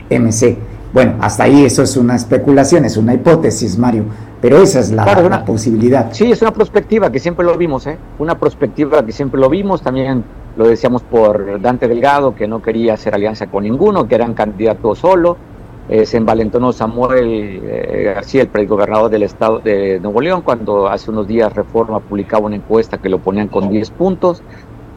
[0.08, 0.56] MC.
[0.92, 4.04] Bueno, hasta ahí eso es una especulación, es una hipótesis, Mario,
[4.42, 6.12] pero esa es la, Claro, la posibilidad.
[6.12, 7.96] Sí, es una perspectiva que siempre lo vimos, ¿eh?
[8.18, 10.24] Una perspectiva que siempre lo vimos, también
[10.56, 14.98] lo decíamos por Dante Delgado, que no quería hacer alianza con ninguno, que eran candidatos
[14.98, 15.36] solo.
[15.88, 21.10] Eh, se envalentonó Samuel eh, García, el gobernador del estado de Nuevo León, cuando hace
[21.10, 24.42] unos días Reforma publicaba una encuesta que lo ponían con 10 puntos.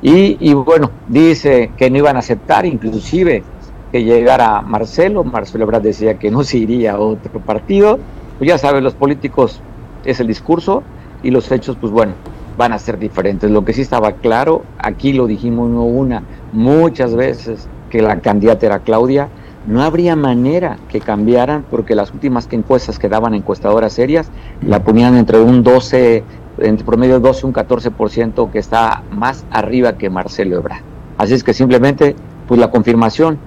[0.01, 3.43] Y, y bueno, dice que no iban a aceptar, inclusive
[3.91, 5.23] que llegara Marcelo.
[5.23, 7.99] Marcelo Ebrard decía que no se iría a otro partido.
[8.37, 9.61] Pues ya saben, los políticos
[10.03, 10.83] es el discurso
[11.23, 12.13] y los hechos, pues bueno,
[12.57, 13.49] van a ser diferentes.
[13.49, 18.79] Lo que sí estaba claro, aquí lo dijimos una, muchas veces que la candidata era
[18.79, 19.29] Claudia,
[19.67, 24.29] no habría manera que cambiaran porque las últimas encuestas que daban encuestadoras serias
[24.61, 26.23] la ponían entre un 12,
[26.59, 30.83] entre promedio 12 un 14% que está más arriba que Marcelo Ebrard.
[31.17, 32.15] Así es que simplemente
[32.47, 33.39] pues la confirmación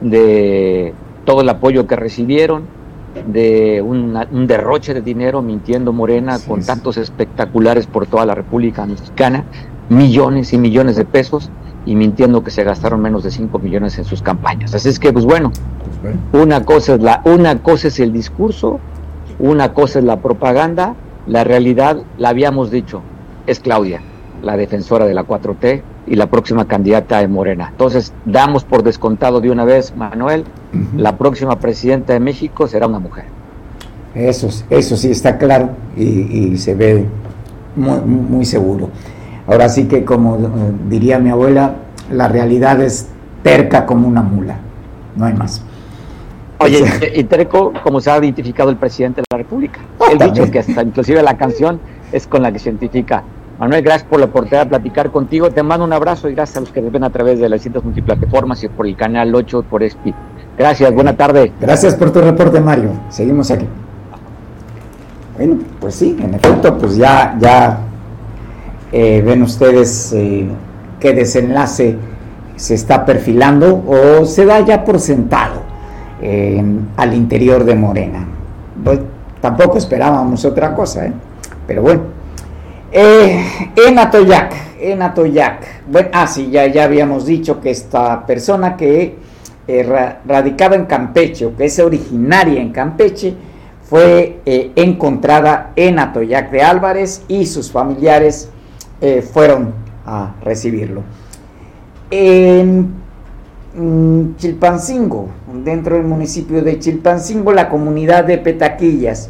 [0.00, 2.64] de todo el apoyo que recibieron,
[3.26, 8.86] de una- un derroche de dinero mintiendo Morena con tantos espectaculares por toda la República
[8.86, 9.44] Mexicana,
[9.88, 11.50] millones y millones de pesos
[11.84, 14.74] y mintiendo que se gastaron menos de 5 millones en sus campañas.
[14.74, 15.52] Así es que pues bueno,
[16.32, 18.80] una cosa es la una cosa es el discurso,
[19.38, 20.94] una cosa es la propaganda,
[21.26, 23.02] la realidad la habíamos dicho,
[23.46, 24.00] es Claudia,
[24.42, 27.68] la defensora de la 4T y la próxima candidata de Morena.
[27.70, 30.44] Entonces, damos por descontado de una vez, Manuel,
[30.96, 33.24] la próxima presidenta de México será una mujer.
[34.14, 37.06] Eso, es- eso sí está claro y, y se ve
[37.74, 38.88] muy, muy seguro.
[39.46, 40.40] Ahora sí que como eh,
[40.88, 41.74] diría mi abuela,
[42.10, 43.08] la realidad es
[43.42, 44.56] terca como una mula,
[45.16, 45.62] no hay más.
[46.58, 46.82] Oye,
[47.14, 49.80] y Treco, como se ha identificado el presidente de la República.
[50.10, 51.78] Él dicho que hasta inclusive la canción
[52.12, 53.22] es con la que se identifica.
[53.58, 55.50] Manuel, gracias por la oportunidad de platicar contigo.
[55.50, 57.60] Te mando un abrazo y gracias a los que nos ven a través de las
[57.60, 60.14] distintas multiplataformas y por el canal 8 por ESPI.
[60.58, 61.52] Gracias, buena tarde.
[61.58, 62.90] Gracias por tu reporte, Mario.
[63.08, 63.66] Seguimos aquí.
[65.38, 67.78] Bueno, pues sí, en efecto, pues ya, ya
[68.92, 70.48] eh, ven ustedes eh,
[71.00, 71.96] qué desenlace
[72.56, 75.62] se está perfilando o se da ya por sentado
[76.20, 76.62] eh,
[76.96, 78.26] al interior de Morena.
[78.84, 79.00] Pues,
[79.40, 81.12] tampoco esperábamos otra cosa, ¿eh?
[81.66, 82.15] pero bueno.
[82.92, 83.44] Eh,
[83.76, 85.86] en Atoyac, en Atoyac.
[85.88, 89.16] Bueno, ah, sí, ya, ya habíamos dicho que esta persona que
[89.66, 93.34] eh, ra- radicaba en Campeche o que es originaria en Campeche
[93.82, 98.50] fue eh, encontrada en Atoyac de Álvarez y sus familiares
[99.30, 99.74] fueron
[100.06, 101.02] a recibirlo.
[102.10, 102.94] En
[103.76, 105.28] mm, Chilpancingo,
[105.62, 109.28] dentro del municipio de Chilpancingo, la comunidad de Petaquillas,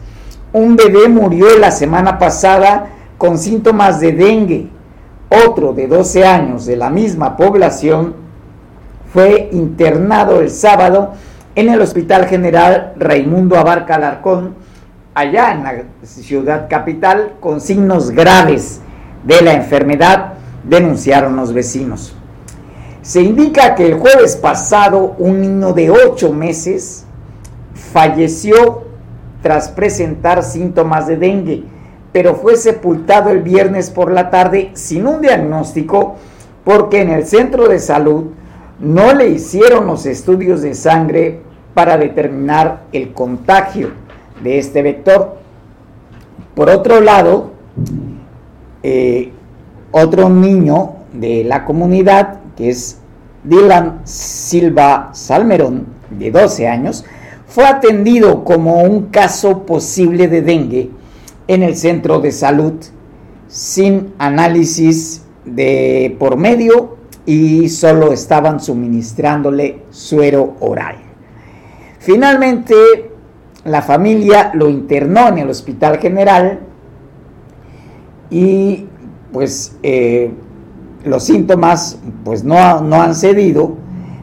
[0.53, 4.69] un bebé murió la semana pasada con síntomas de dengue.
[5.29, 8.15] Otro de 12 años de la misma población
[9.13, 11.13] fue internado el sábado
[11.55, 14.55] en el Hospital General Raimundo Abarca Alarcón,
[15.15, 18.81] allá en la ciudad capital, con signos graves
[19.25, 22.15] de la enfermedad, denunciaron los vecinos.
[23.01, 27.07] Se indica que el jueves pasado un niño de 8 meses
[27.73, 28.85] falleció
[29.43, 31.65] tras presentar síntomas de dengue,
[32.17, 36.17] pero fue sepultado el viernes por la tarde sin un diagnóstico
[36.65, 38.29] porque en el centro de salud
[38.81, 41.41] no le hicieron los estudios de sangre
[41.75, 43.91] para determinar el contagio
[44.43, 45.37] de este vector.
[46.55, 47.51] Por otro lado,
[48.83, 49.31] eh,
[49.91, 52.99] otro niño de la comunidad, que es
[53.45, 57.05] Dylan Silva Salmerón, de 12 años,
[57.47, 60.96] fue atendido como un caso posible de dengue
[61.49, 62.75] en el centro de salud
[63.49, 70.97] sin análisis de por medio y solo estaban suministrándole suero oral.
[71.99, 72.75] Finalmente,
[73.65, 76.61] la familia lo internó en el Hospital General
[78.31, 78.87] y
[79.33, 80.31] pues eh,
[81.05, 83.75] los síntomas pues no, no han cedido.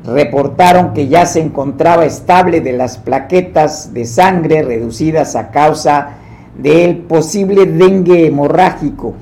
[0.06, 6.18] Reportaron que ya se encontraba estable de las plaquetas de sangre reducidas a causa
[6.58, 9.16] del posible dengue hemorrágico.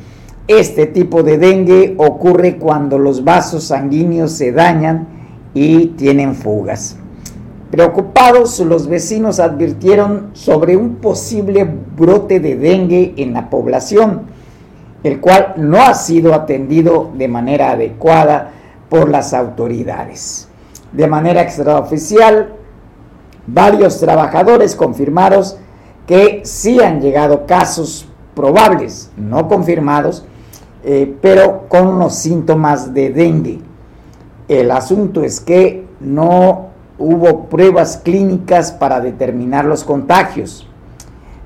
[0.48, 5.08] Este tipo de dengue ocurre cuando los vasos sanguíneos se dañan
[5.54, 6.98] y tienen fugas.
[7.70, 14.32] Preocupados, los vecinos advirtieron sobre un posible brote de dengue en la población
[15.04, 18.52] el cual no ha sido atendido de manera adecuada
[18.90, 20.48] por las autoridades.
[20.92, 22.54] De manera extraoficial,
[23.48, 25.44] varios trabajadores confirmaron
[26.08, 30.26] que sí han llegado casos probables, no confirmados,
[30.84, 33.60] eh, pero con los síntomas de dengue.
[34.48, 40.68] El asunto es que no hubo pruebas clínicas para determinar los contagios.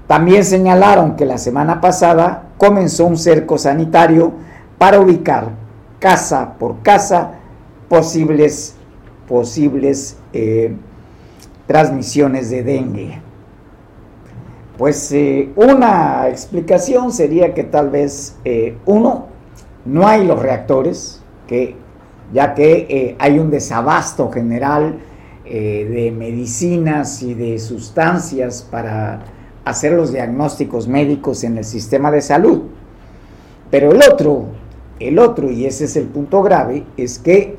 [0.08, 4.34] También señalaron que la semana pasada comenzó un cerco sanitario
[4.78, 5.50] para ubicar
[6.00, 7.32] casa por casa
[7.90, 8.76] posibles,
[9.28, 10.76] posibles eh,
[11.68, 13.25] transmisiones de dengue.
[14.78, 19.28] Pues eh, una explicación sería que tal vez, eh, uno,
[19.86, 21.76] no hay los reactores, que,
[22.34, 25.00] ya que hay un desabasto general
[25.46, 29.20] de medicinas y de sustancias para
[29.64, 32.64] hacer los diagnósticos médicos en el sistema de salud.
[33.70, 34.46] Pero el otro,
[35.00, 37.58] el otro, y ese es el punto grave, es que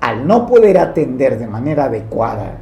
[0.00, 2.58] al no poder atender de manera adecuada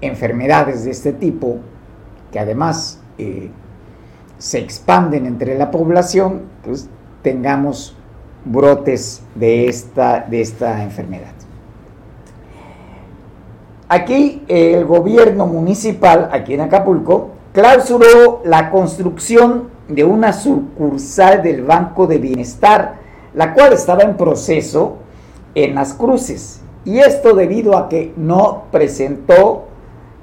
[0.00, 1.58] enfermedades de este tipo,
[2.32, 3.50] que además eh,
[4.38, 6.88] se expanden entre la población, pues
[7.22, 7.96] tengamos
[8.44, 11.30] brotes de esta, de esta enfermedad.
[13.88, 22.06] Aquí el gobierno municipal, aquí en Acapulco, clausuró la construcción de una sucursal del Banco
[22.06, 22.94] de Bienestar,
[23.34, 24.96] la cual estaba en proceso
[25.54, 26.62] en las cruces.
[26.84, 29.66] Y esto debido a que no presentó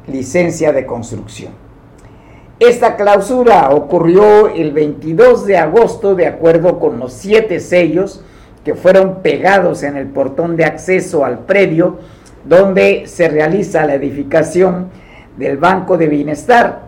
[0.07, 1.68] licencia de construcción.
[2.59, 8.21] Esta clausura ocurrió el 22 de agosto de acuerdo con los siete sellos
[8.65, 11.99] que fueron pegados en el portón de acceso al predio
[12.43, 14.89] donde se realiza la edificación
[15.37, 16.81] del Banco de Bienestar.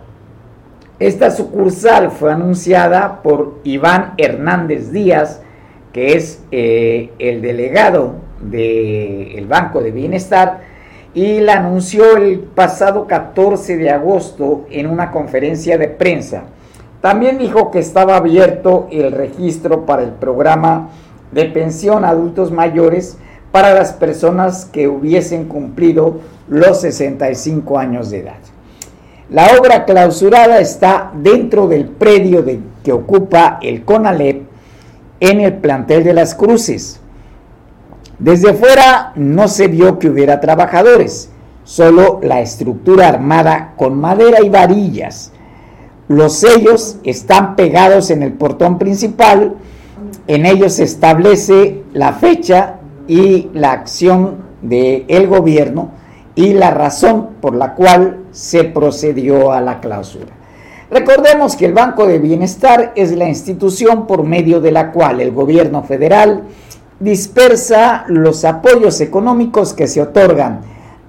[0.98, 5.40] Esta sucursal fue anunciada por Iván Hernández Díaz,
[5.94, 10.60] que es eh, el delegado del Banco de Bienestar,
[11.14, 16.44] y la anunció el pasado 14 de agosto en una conferencia de prensa.
[17.00, 20.88] También dijo que estaba abierto el registro para el programa
[21.32, 23.18] de pensión a adultos mayores
[23.50, 28.38] para las personas que hubiesen cumplido los 65 años de edad.
[29.28, 34.44] La obra clausurada está dentro del predio de, que ocupa el CONALEP
[35.20, 37.01] en el plantel de las cruces.
[38.22, 41.30] Desde fuera no se vio que hubiera trabajadores,
[41.64, 45.32] solo la estructura armada con madera y varillas.
[46.06, 49.56] Los sellos están pegados en el portón principal,
[50.28, 52.76] en ellos se establece la fecha
[53.08, 55.90] y la acción del gobierno
[56.36, 60.30] y la razón por la cual se procedió a la clausura.
[60.92, 65.32] Recordemos que el Banco de Bienestar es la institución por medio de la cual el
[65.32, 66.44] gobierno federal
[67.02, 70.60] dispersa los apoyos económicos que se otorgan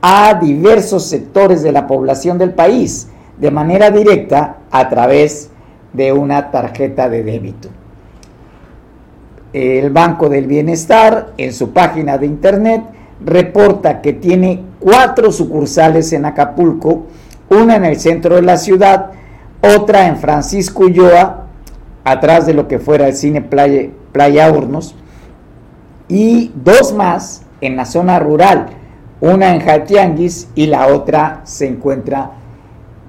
[0.02, 5.50] a diversos sectores de la población del país de manera directa a través
[5.94, 7.70] de una tarjeta de débito.
[9.54, 12.84] El Banco del Bienestar en su página de internet
[13.24, 17.06] reporta que tiene cuatro sucursales en Acapulco,
[17.50, 19.12] una en el centro de la ciudad,
[19.62, 21.46] otra en Francisco Ulloa,
[22.04, 24.96] atrás de lo que fuera el cine Playa, Playa Hornos,
[26.08, 28.68] y dos más en la zona rural,
[29.22, 32.32] una en Jatianguis y la otra se encuentra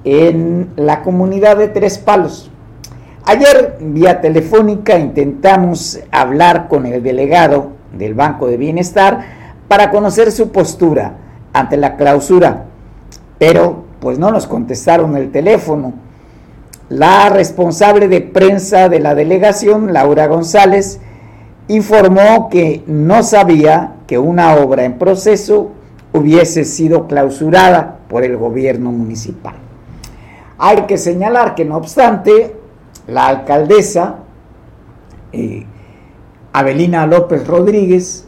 [0.05, 2.51] en la comunidad de Tres Palos.
[3.25, 9.25] Ayer vía telefónica intentamos hablar con el delegado del Banco de Bienestar
[9.67, 11.15] para conocer su postura
[11.53, 12.65] ante la clausura,
[13.39, 15.95] pero pues no nos contestaron el teléfono.
[16.91, 21.01] La responsable de prensa de la delegación, Laura González,
[21.69, 25.71] informó que no sabía que una obra en proceso
[26.13, 29.55] hubiese sido clausurada por el gobierno municipal.
[30.59, 32.57] Hay que señalar que no obstante,
[33.07, 34.17] la alcaldesa
[35.33, 35.67] eh,
[36.53, 38.27] Abelina López Rodríguez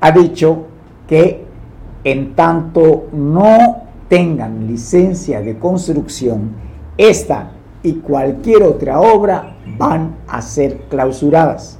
[0.00, 0.66] ha dicho
[1.08, 1.44] que
[2.04, 6.50] en tanto no tengan licencia de construcción,
[6.98, 7.52] esta
[7.82, 11.78] y cualquier otra obra van a ser clausuradas.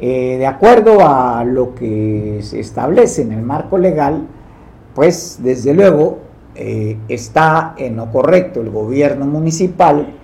[0.00, 4.28] Eh, de acuerdo a lo que se establece en el marco legal,
[4.94, 6.18] pues desde luego
[6.54, 10.14] eh, está en lo correcto el gobierno municipal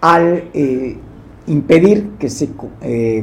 [0.00, 0.96] al eh,
[1.46, 2.50] impedir que se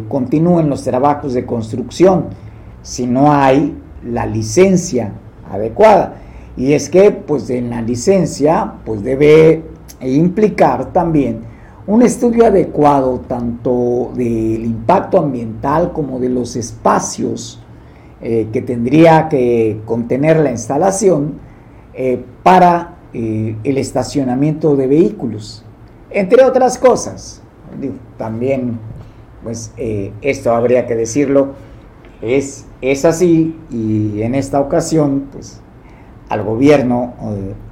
[0.08, 2.28] continúen los trabajos de construcción
[2.82, 3.76] si no hay
[4.06, 5.12] la licencia
[5.50, 6.16] adecuada.
[6.56, 9.64] Y es que pues en la licencia pues debe
[10.02, 11.51] implicar también
[11.88, 17.60] un estudio adecuado tanto del impacto ambiental como de los espacios
[18.22, 21.40] eh, que tendría que contener la instalación
[21.94, 25.66] eh, para eh, el estacionamiento de vehículos,
[26.12, 27.42] entre otras cosas.
[28.18, 28.78] también,
[29.44, 29.74] pues
[30.22, 31.54] esto habría que decirlo,
[32.22, 35.60] es, es así y en esta ocasión, pues
[36.30, 37.14] al gobierno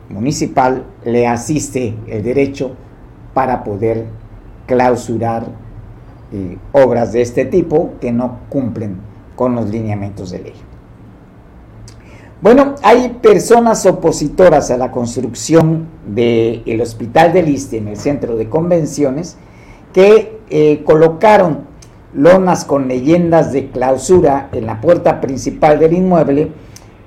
[0.10, 2.76] municipal le asiste el derecho
[3.40, 4.04] para poder
[4.66, 5.46] clausurar
[6.34, 8.98] eh, obras de este tipo que no cumplen
[9.38, 10.54] con los lineamientos de ley.
[12.42, 18.50] Bueno, hay personas opositoras a la construcción del Hospital del Liste en el centro de
[18.50, 19.38] convenciones
[19.94, 21.60] que eh, colocaron
[22.14, 26.52] lonas con leyendas de clausura en la puerta principal del inmueble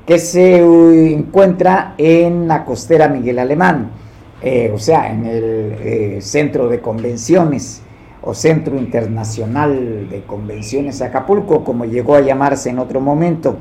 [0.07, 4.01] que se encuentra en la costera Miguel Alemán,
[4.43, 7.83] eh, o sea, en el eh, centro de convenciones
[8.23, 13.59] o Centro Internacional de Convenciones Acapulco, como llegó a llamarse en otro momento.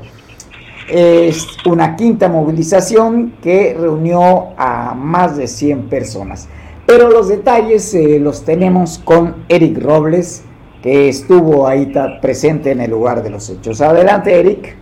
[0.88, 6.48] Es una quinta movilización que reunió a más de 100 personas.
[6.86, 10.42] Pero los detalles eh, los tenemos con Eric Robles,
[10.82, 13.80] que estuvo ahí presente en el lugar de los hechos.
[13.80, 14.76] Adelante, Eric.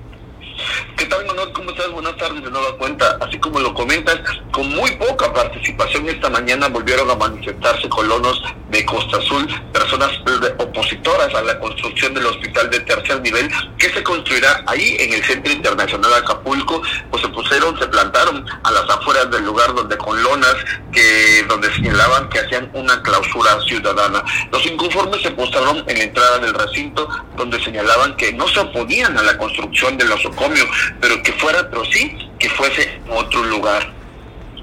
[0.96, 1.20] ¿Qué tal?
[1.52, 1.92] ¿Cómo estás?
[1.92, 3.18] Buenas tardes de nueva cuenta.
[3.20, 4.18] Así lo comentas,
[4.52, 10.10] con muy poca participación esta mañana volvieron a manifestarse colonos de Costa Azul, personas
[10.58, 15.24] opositoras a la construcción del hospital de tercer nivel que se construirá ahí en el
[15.24, 20.22] Centro Internacional Acapulco, pues se pusieron, se plantaron a las afueras del lugar donde con
[20.22, 20.54] lonas
[20.92, 24.22] que donde señalaban que hacían una clausura ciudadana.
[24.52, 29.16] Los inconformes se postraron en la entrada del recinto donde señalaban que no se oponían
[29.16, 30.64] a la construcción del osocomio,
[31.00, 33.49] pero que fuera, pero sí, que fuese otro lugar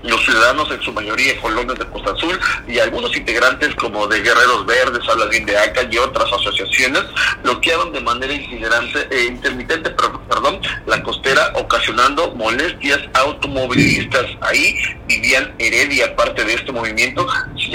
[0.03, 4.65] los ciudadanos en su mayoría colonos de Costa Azul y algunos integrantes como de Guerreros
[4.65, 7.03] Verdes, Bien de ACA y otras asociaciones
[7.43, 14.25] bloquearon de manera itinerante, e intermitente perdón, la costera ocasionando molestias automovilistas.
[14.41, 14.77] Ahí
[15.07, 17.27] vivían Heredia, parte de este movimiento,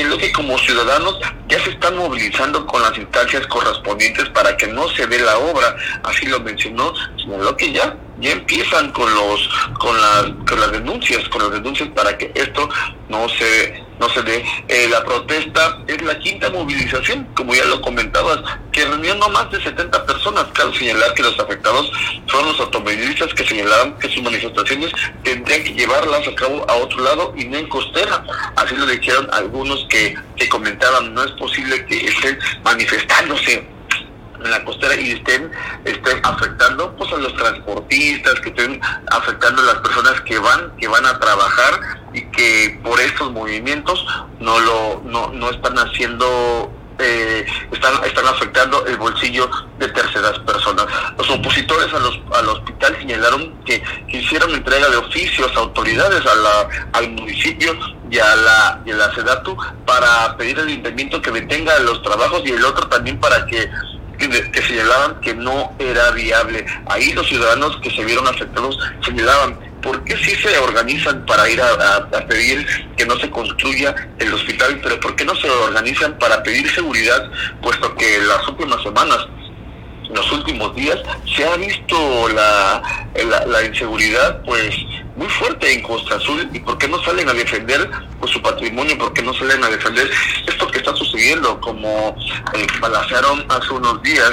[0.04, 4.88] lo que como ciudadanos ya se están movilizando con las instancias correspondientes para que no
[4.90, 9.48] se dé la obra, así lo mencionó, señaló que ya ya empiezan con los
[9.78, 12.68] con las con las denuncias con las denuncias para que esto
[13.08, 14.44] no se no se dé.
[14.68, 18.40] Eh, la protesta es la quinta movilización como ya lo comentabas
[18.72, 20.46] que reunió no más de 70 personas.
[20.52, 21.92] Cabe señalar que los afectados
[22.26, 24.90] fueron los automovilistas que señalaban que sus manifestaciones
[25.22, 28.24] tendrían que llevarlas a cabo a otro lado y no en costera.
[28.56, 33.68] Así lo dijeron algunos que, que comentaban no es posible que estén manifestándose
[34.44, 35.50] en la costera y estén,
[35.84, 38.80] estén afectando pues a los transportistas, que estén
[39.10, 41.80] afectando a las personas que van, que van a trabajar
[42.12, 44.04] y que por estos movimientos
[44.40, 50.86] no lo, no, no están haciendo eh, están, están afectando el bolsillo de terceras personas.
[51.18, 56.34] Los opositores a los, al hospital señalaron que, hicieron entrega de oficios a autoridades a
[56.34, 57.76] la, al municipio
[58.10, 62.42] y a la, y a la SEDATU para pedir el ayuntamiento que detenga los trabajos
[62.44, 63.68] y el otro también para que
[64.28, 66.64] que, señalaban que no era viable.
[66.86, 71.60] Ahí los ciudadanos que se vieron afectados señalaban, ¿por qué sí se organizan para ir
[71.60, 72.66] a, pedir
[72.96, 77.30] que no se construya el hospital, pero por qué no se organizan para pedir seguridad,
[77.60, 79.26] puesto que las últimas semanas
[80.12, 80.98] en los últimos días
[81.34, 82.82] se ha visto la,
[83.46, 84.76] la inseguridad pues
[85.16, 86.48] muy fuerte en Costa Azul.
[86.52, 87.88] Y por qué no salen a defender
[88.20, 90.10] pues, su patrimonio, por qué no salen a defender
[90.46, 92.16] esto que está sucediendo, como
[92.54, 94.32] eh, balacearon hace unos días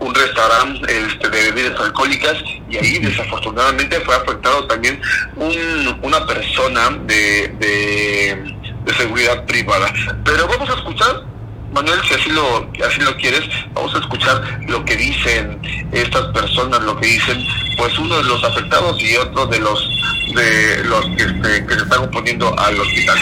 [0.00, 2.34] un restaurante este, de bebidas alcohólicas
[2.68, 5.00] y ahí desafortunadamente fue afectado también
[5.36, 8.54] un, una persona de, de,
[8.84, 9.92] de seguridad privada.
[10.24, 11.35] Pero vamos a escuchar
[11.72, 13.42] Manuel, si así lo, así lo quieres,
[13.74, 15.60] vamos a escuchar lo que dicen
[15.92, 17.38] estas personas, lo que dicen,
[17.76, 19.90] pues uno de los afectados y otro de los
[20.34, 23.16] de los que, este, que se están oponiendo al hospital.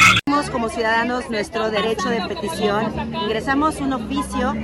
[0.50, 2.92] Como ciudadanos nuestro derecho de petición,
[3.24, 4.54] ingresamos un oficio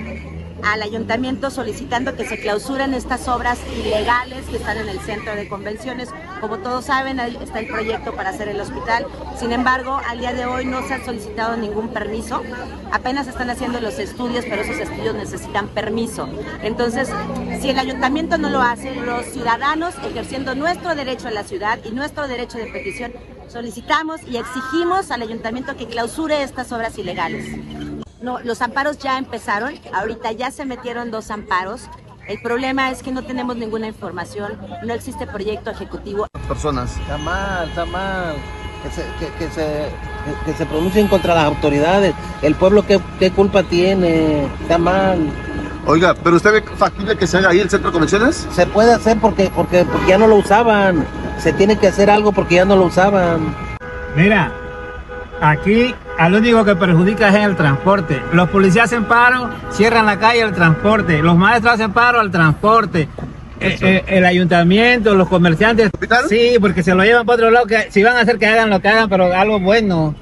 [0.62, 5.48] al ayuntamiento solicitando que se clausuren estas obras ilegales que están en el centro de
[5.48, 6.11] convenciones.
[6.40, 9.06] Como todos saben, ahí está el proyecto para hacer el hospital.
[9.38, 12.42] Sin embargo, al día de hoy no se ha solicitado ningún permiso.
[12.92, 16.28] Apenas están haciendo los estudios, pero esos estudios necesitan permiso.
[16.62, 17.08] Entonces,
[17.61, 21.90] si el ayuntamiento no lo hace, los ciudadanos, ejerciendo nuestro derecho a la ciudad y
[21.90, 23.12] nuestro derecho de petición,
[23.48, 27.44] solicitamos y exigimos al ayuntamiento que clausure estas obras ilegales.
[28.22, 31.88] No, los amparos ya empezaron, ahorita ya se metieron dos amparos.
[32.28, 36.26] El problema es que no tenemos ninguna información, no existe proyecto ejecutivo.
[36.46, 36.96] Personas.
[36.98, 38.34] Está mal, está mal.
[38.82, 39.88] Que se, que, que se,
[40.24, 42.14] que, que se pronuncien contra las autoridades.
[42.42, 44.44] El pueblo, ¿qué, qué culpa tiene?
[44.62, 45.18] Está mal.
[45.86, 48.46] Oiga, ¿pero usted ve factible que se haga ahí el centro de convenciones?
[48.52, 51.06] Se puede hacer porque, porque, porque ya no lo usaban.
[51.38, 53.54] Se tiene que hacer algo porque ya no lo usaban.
[54.14, 54.52] Mira,
[55.40, 58.20] aquí al único que perjudica es el transporte.
[58.34, 61.22] Los policías hacen paro, cierran la calle al transporte.
[61.22, 63.08] Los maestros hacen paro al transporte.
[63.58, 65.90] Eh, eh, el ayuntamiento, los comerciantes.
[66.28, 67.66] Sí, porque se lo llevan para otro lado.
[67.66, 70.14] Que, si van a hacer que hagan lo que hagan, pero algo bueno.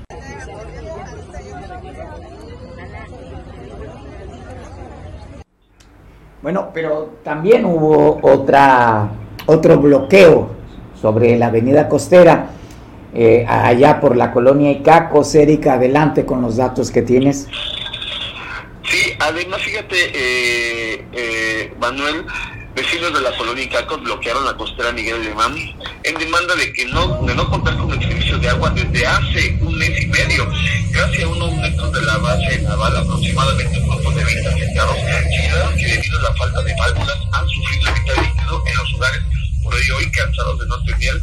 [6.43, 9.09] Bueno, pero también hubo otra,
[9.47, 10.51] otro bloqueo
[11.03, 12.51] sobre la avenida costera,
[13.15, 15.35] eh, allá por la colonia Icacos.
[15.35, 17.47] Erika, adelante con los datos que tienes.
[18.89, 22.25] Sí, además, fíjate, eh, eh, Manuel,
[22.75, 25.55] vecinos de la colonia Icacos bloquearon la costera Miguel Alemán
[26.05, 29.59] en demanda de que no, de no contar con el servicio de agua desde hace
[29.61, 30.49] un mes y medio.
[30.93, 35.77] Casi a unos metros de la base naval, aproximadamente un grupo de 20 afectados, señalaron
[35.77, 39.23] que debido a la falta de válvulas han sufrido vital líquido en los hogares.
[39.63, 41.23] Por ello, hoy cansados de no tener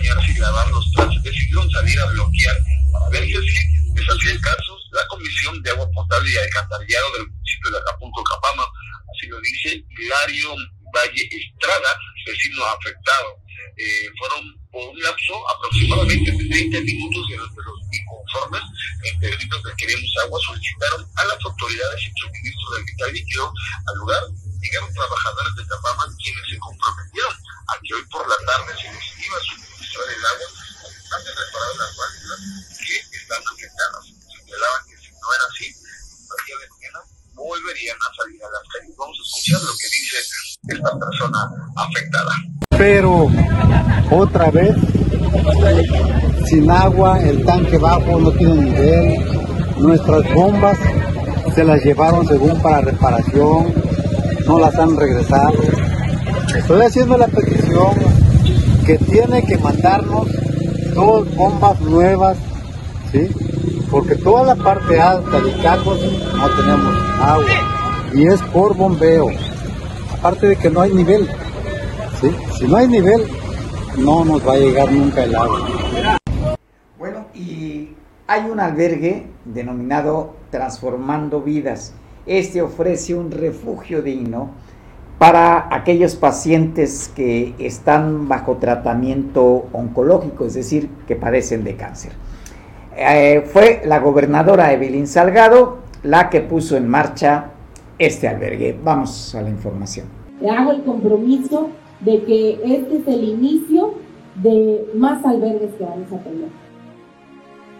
[0.00, 2.56] bañarse y lavar los trastes, decidieron salir a bloquear
[2.92, 4.78] para ver si es así el caso.
[4.92, 8.66] La Comisión de Agua Potable y Alcantarillado del municipio de Acapulco, Capama,
[9.14, 10.54] así lo dice Hilario
[10.94, 11.90] Valle Estrada,
[12.26, 13.38] vecino afectado.
[13.76, 14.42] Eh, fueron
[14.72, 18.62] por un lapso aproximadamente de 30 minutos en los que los inconformes,
[19.04, 23.52] entre gritos de queremos agua, solicitaron a las autoridades el suministro del vital líquido
[23.86, 24.22] al lugar.
[24.60, 27.34] Llegaron trabajadores de Capama quienes se comprometieron
[27.68, 30.48] a que hoy por la tarde se les iba a suministrar el agua
[31.20, 32.40] de reparar las válvulas
[32.78, 34.02] que están afectadas.
[34.30, 37.00] Señalaban que si no era así, el día de mañana
[37.34, 38.96] volverían a salir a las calles.
[38.96, 40.16] Vamos a escuchar lo que dice
[40.68, 41.40] esta persona
[41.76, 42.34] afectada.
[42.78, 43.30] Pero
[44.10, 44.76] otra vez,
[46.46, 50.78] sin agua, el tanque bajo no tiene nivel, nuestras bombas
[51.54, 53.74] se las llevaron según para reparación,
[54.46, 55.58] no las han regresado.
[56.54, 58.19] Estoy haciendo la petición
[58.86, 60.28] que tiene que mandarnos
[60.94, 62.36] dos bombas nuevas,
[63.12, 63.28] ¿sí?
[63.90, 66.00] Porque toda la parte alta de Cacos
[66.36, 67.46] no tenemos agua
[68.12, 69.28] y es por bombeo.
[70.12, 71.28] Aparte de que no hay nivel,
[72.20, 72.30] ¿sí?
[72.58, 73.22] Si no hay nivel,
[73.96, 75.60] no nos va a llegar nunca el agua.
[76.98, 77.90] Bueno, y
[78.26, 81.94] hay un albergue denominado Transformando Vidas.
[82.26, 84.50] Este ofrece un refugio digno
[85.20, 92.12] para aquellos pacientes que están bajo tratamiento oncológico, es decir, que padecen de cáncer.
[92.96, 97.50] Eh, fue la gobernadora Evelyn Salgado la que puso en marcha
[97.98, 98.74] este albergue.
[98.82, 100.06] Vamos a la información.
[100.50, 101.68] Hago el compromiso
[102.00, 103.92] de que este es el inicio
[104.42, 106.48] de más albergues que vamos a tener.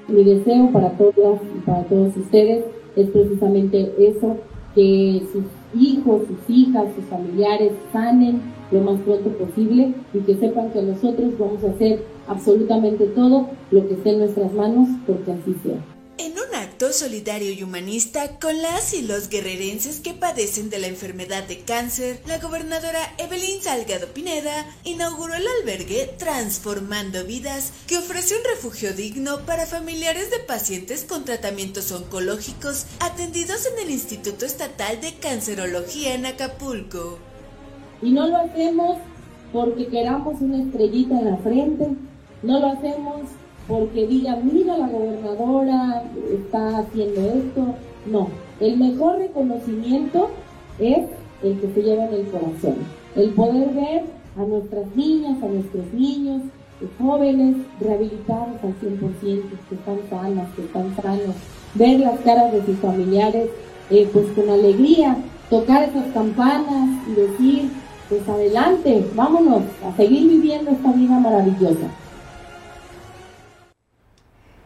[0.09, 2.66] Mi deseo para todas y para todos ustedes
[2.97, 4.36] es precisamente eso,
[4.75, 5.45] que sus
[5.81, 8.41] hijos, sus hijas, sus familiares sanen
[8.71, 13.89] lo más pronto posible y que sepan que nosotros vamos a hacer absolutamente todo lo
[13.89, 15.81] que esté en nuestras manos porque así sea.
[16.81, 22.22] Solidario y humanista con las y los guerrerenses que padecen de la enfermedad de cáncer,
[22.26, 29.41] la gobernadora Evelyn Salgado Pineda inauguró el albergue Transformando Vidas, que ofrece un refugio digno
[29.45, 36.24] para familiares de pacientes con tratamientos oncológicos atendidos en el Instituto Estatal de Cancerología en
[36.24, 37.18] Acapulco.
[38.01, 38.97] Y no lo hacemos
[39.53, 41.89] porque queramos una estrellita en la frente,
[42.43, 43.28] no lo hacemos
[43.71, 47.75] porque digan, mira la gobernadora está haciendo esto.
[48.05, 50.29] No, el mejor reconocimiento
[50.81, 51.07] es
[51.45, 52.75] el que se lleva en el corazón.
[53.14, 54.03] El poder ver
[54.37, 56.43] a nuestras niñas, a nuestros niños,
[56.99, 61.37] jóvenes rehabilitados al 100%, que están sanas, que están sanos,
[61.75, 63.51] ver las caras de sus familiares
[63.91, 65.16] eh, pues con alegría,
[65.49, 67.71] tocar esas campanas y decir,
[68.09, 71.87] pues adelante, vámonos a seguir viviendo esta vida maravillosa.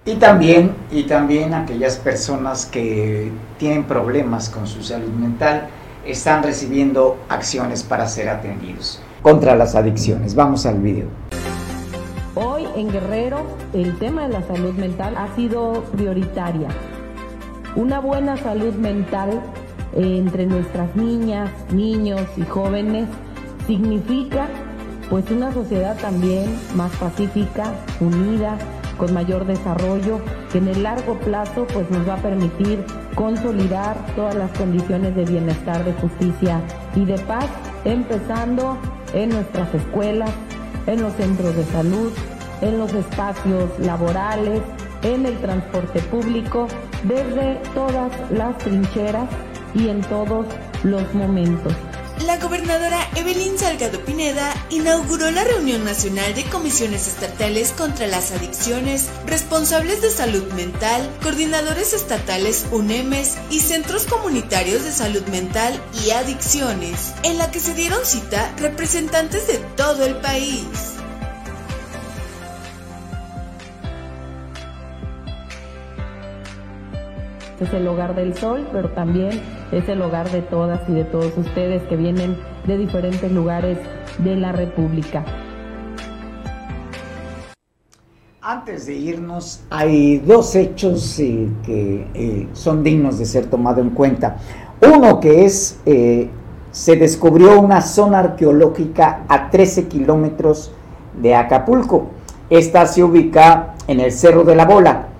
[0.06, 5.68] Y también, y también aquellas personas que tienen problemas con su salud mental
[6.04, 10.34] están recibiendo acciones para ser atendidos contra las adicciones.
[10.34, 11.06] Vamos al video.
[12.34, 16.68] Hoy en Guerrero el tema de la salud mental ha sido prioritaria.
[17.74, 19.40] Una buena salud mental
[19.94, 23.08] entre nuestras niñas, niños y jóvenes
[23.66, 24.48] significa
[25.08, 26.44] pues una sociedad también
[26.74, 28.58] más pacífica, unida,
[28.96, 30.20] con mayor desarrollo,
[30.52, 32.84] que en el largo plazo pues nos va a permitir
[33.14, 36.60] consolidar todas las condiciones de bienestar, de justicia
[36.94, 37.46] y de paz,
[37.84, 38.78] empezando
[39.12, 40.30] en nuestras escuelas,
[40.86, 42.12] en los centros de salud,
[42.60, 44.60] en los espacios laborales,
[45.02, 46.66] en el transporte público,
[47.04, 49.28] desde todas las trincheras
[49.74, 50.46] y en todos
[50.82, 51.74] los momentos.
[52.20, 59.08] La gobernadora Evelyn Salgado Pineda inauguró la reunión nacional de comisiones estatales contra las adicciones,
[59.26, 67.12] responsables de salud mental, coordinadores estatales UNEMES y centros comunitarios de salud mental y adicciones,
[67.24, 70.93] en la que se dieron cita representantes de todo el país.
[77.64, 79.30] Es el hogar del sol, pero también
[79.72, 82.36] es el hogar de todas y de todos ustedes que vienen
[82.66, 83.78] de diferentes lugares
[84.18, 85.24] de la República.
[88.42, 93.90] Antes de irnos, hay dos hechos eh, que eh, son dignos de ser tomado en
[93.90, 94.36] cuenta.
[94.82, 96.28] Uno que es, eh,
[96.70, 100.72] se descubrió una zona arqueológica a 13 kilómetros
[101.18, 102.08] de Acapulco.
[102.50, 105.13] Esta se ubica en el Cerro de la Bola.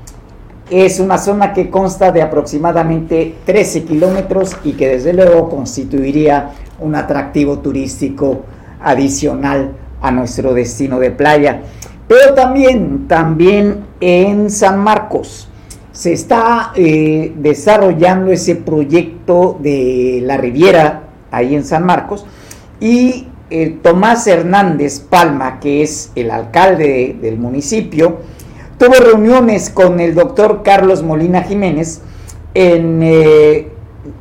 [0.70, 6.94] Es una zona que consta de aproximadamente 13 kilómetros y que desde luego constituiría un
[6.94, 8.42] atractivo turístico
[8.82, 11.62] adicional a nuestro destino de playa.
[12.08, 15.48] Pero también, también en San Marcos
[15.92, 22.26] se está eh, desarrollando ese proyecto de la Riviera, ahí en San Marcos,
[22.80, 28.18] y eh, Tomás Hernández Palma, que es el alcalde del municipio,
[28.78, 32.00] tuvo reuniones con el doctor Carlos Molina Jiménez
[32.54, 33.68] en eh,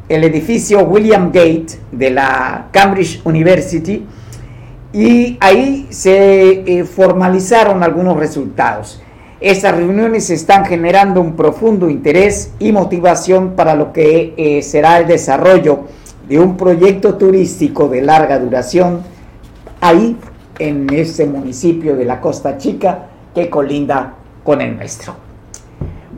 [0.09, 4.05] el edificio William Gate de la Cambridge University
[4.93, 9.01] y ahí se eh, formalizaron algunos resultados.
[9.41, 15.07] Estas reuniones están generando un profundo interés y motivación para lo que eh, será el
[15.07, 15.81] desarrollo
[16.29, 19.01] de un proyecto turístico de larga duración
[19.81, 20.15] ahí
[20.59, 24.13] en ese municipio de la Costa Chica que colinda
[24.43, 25.15] con el nuestro.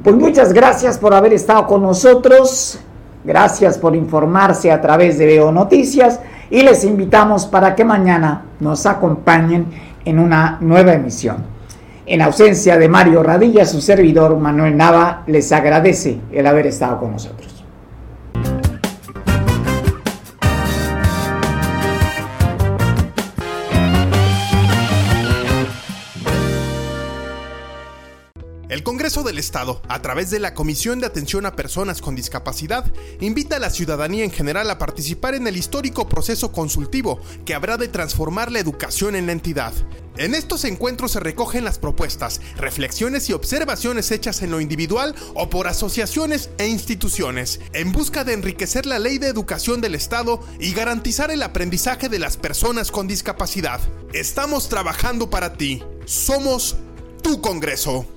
[0.03, 2.80] Pues muchas gracias por haber estado con nosotros.
[3.23, 6.19] Gracias por informarse a través de Veo Noticias
[6.49, 9.65] y les invitamos para que mañana nos acompañen
[10.05, 11.38] en una nueva emisión.
[12.05, 17.13] En ausencia de Mario Radilla, su servidor Manuel Nava les agradece el haber estado con
[17.13, 17.55] nosotros.
[29.06, 33.58] Congreso del Estado, a través de la Comisión de Atención a Personas con Discapacidad, invita
[33.58, 37.88] a la ciudadanía en general a participar en el histórico proceso consultivo que habrá de
[37.88, 39.74] transformar la educación en la entidad.
[40.18, 45.51] En estos encuentros se recogen las propuestas, reflexiones y observaciones hechas en lo individual o
[45.51, 50.74] por asociaciones e instituciones, en busca de enriquecer la ley de educación del Estado y
[50.74, 53.82] garantizar el aprendizaje de las personas con discapacidad.
[54.14, 55.84] Estamos trabajando para ti.
[56.06, 56.78] Somos
[57.22, 58.08] tu Congreso.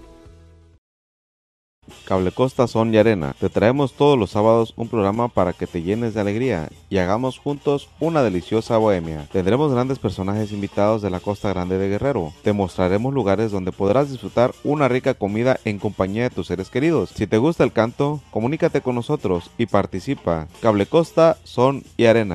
[2.05, 3.34] Cable Costa Son y Arena.
[3.39, 7.39] Te traemos todos los sábados un programa para que te llenes de alegría y hagamos
[7.39, 9.26] juntos una deliciosa bohemia.
[9.32, 12.32] Tendremos grandes personajes invitados de la Costa Grande de Guerrero.
[12.43, 17.11] Te mostraremos lugares donde podrás disfrutar una rica comida en compañía de tus seres queridos.
[17.14, 20.49] Si te gusta el canto, comunícate con nosotros y participa.
[20.61, 22.26] Cable Costa Son y Arena.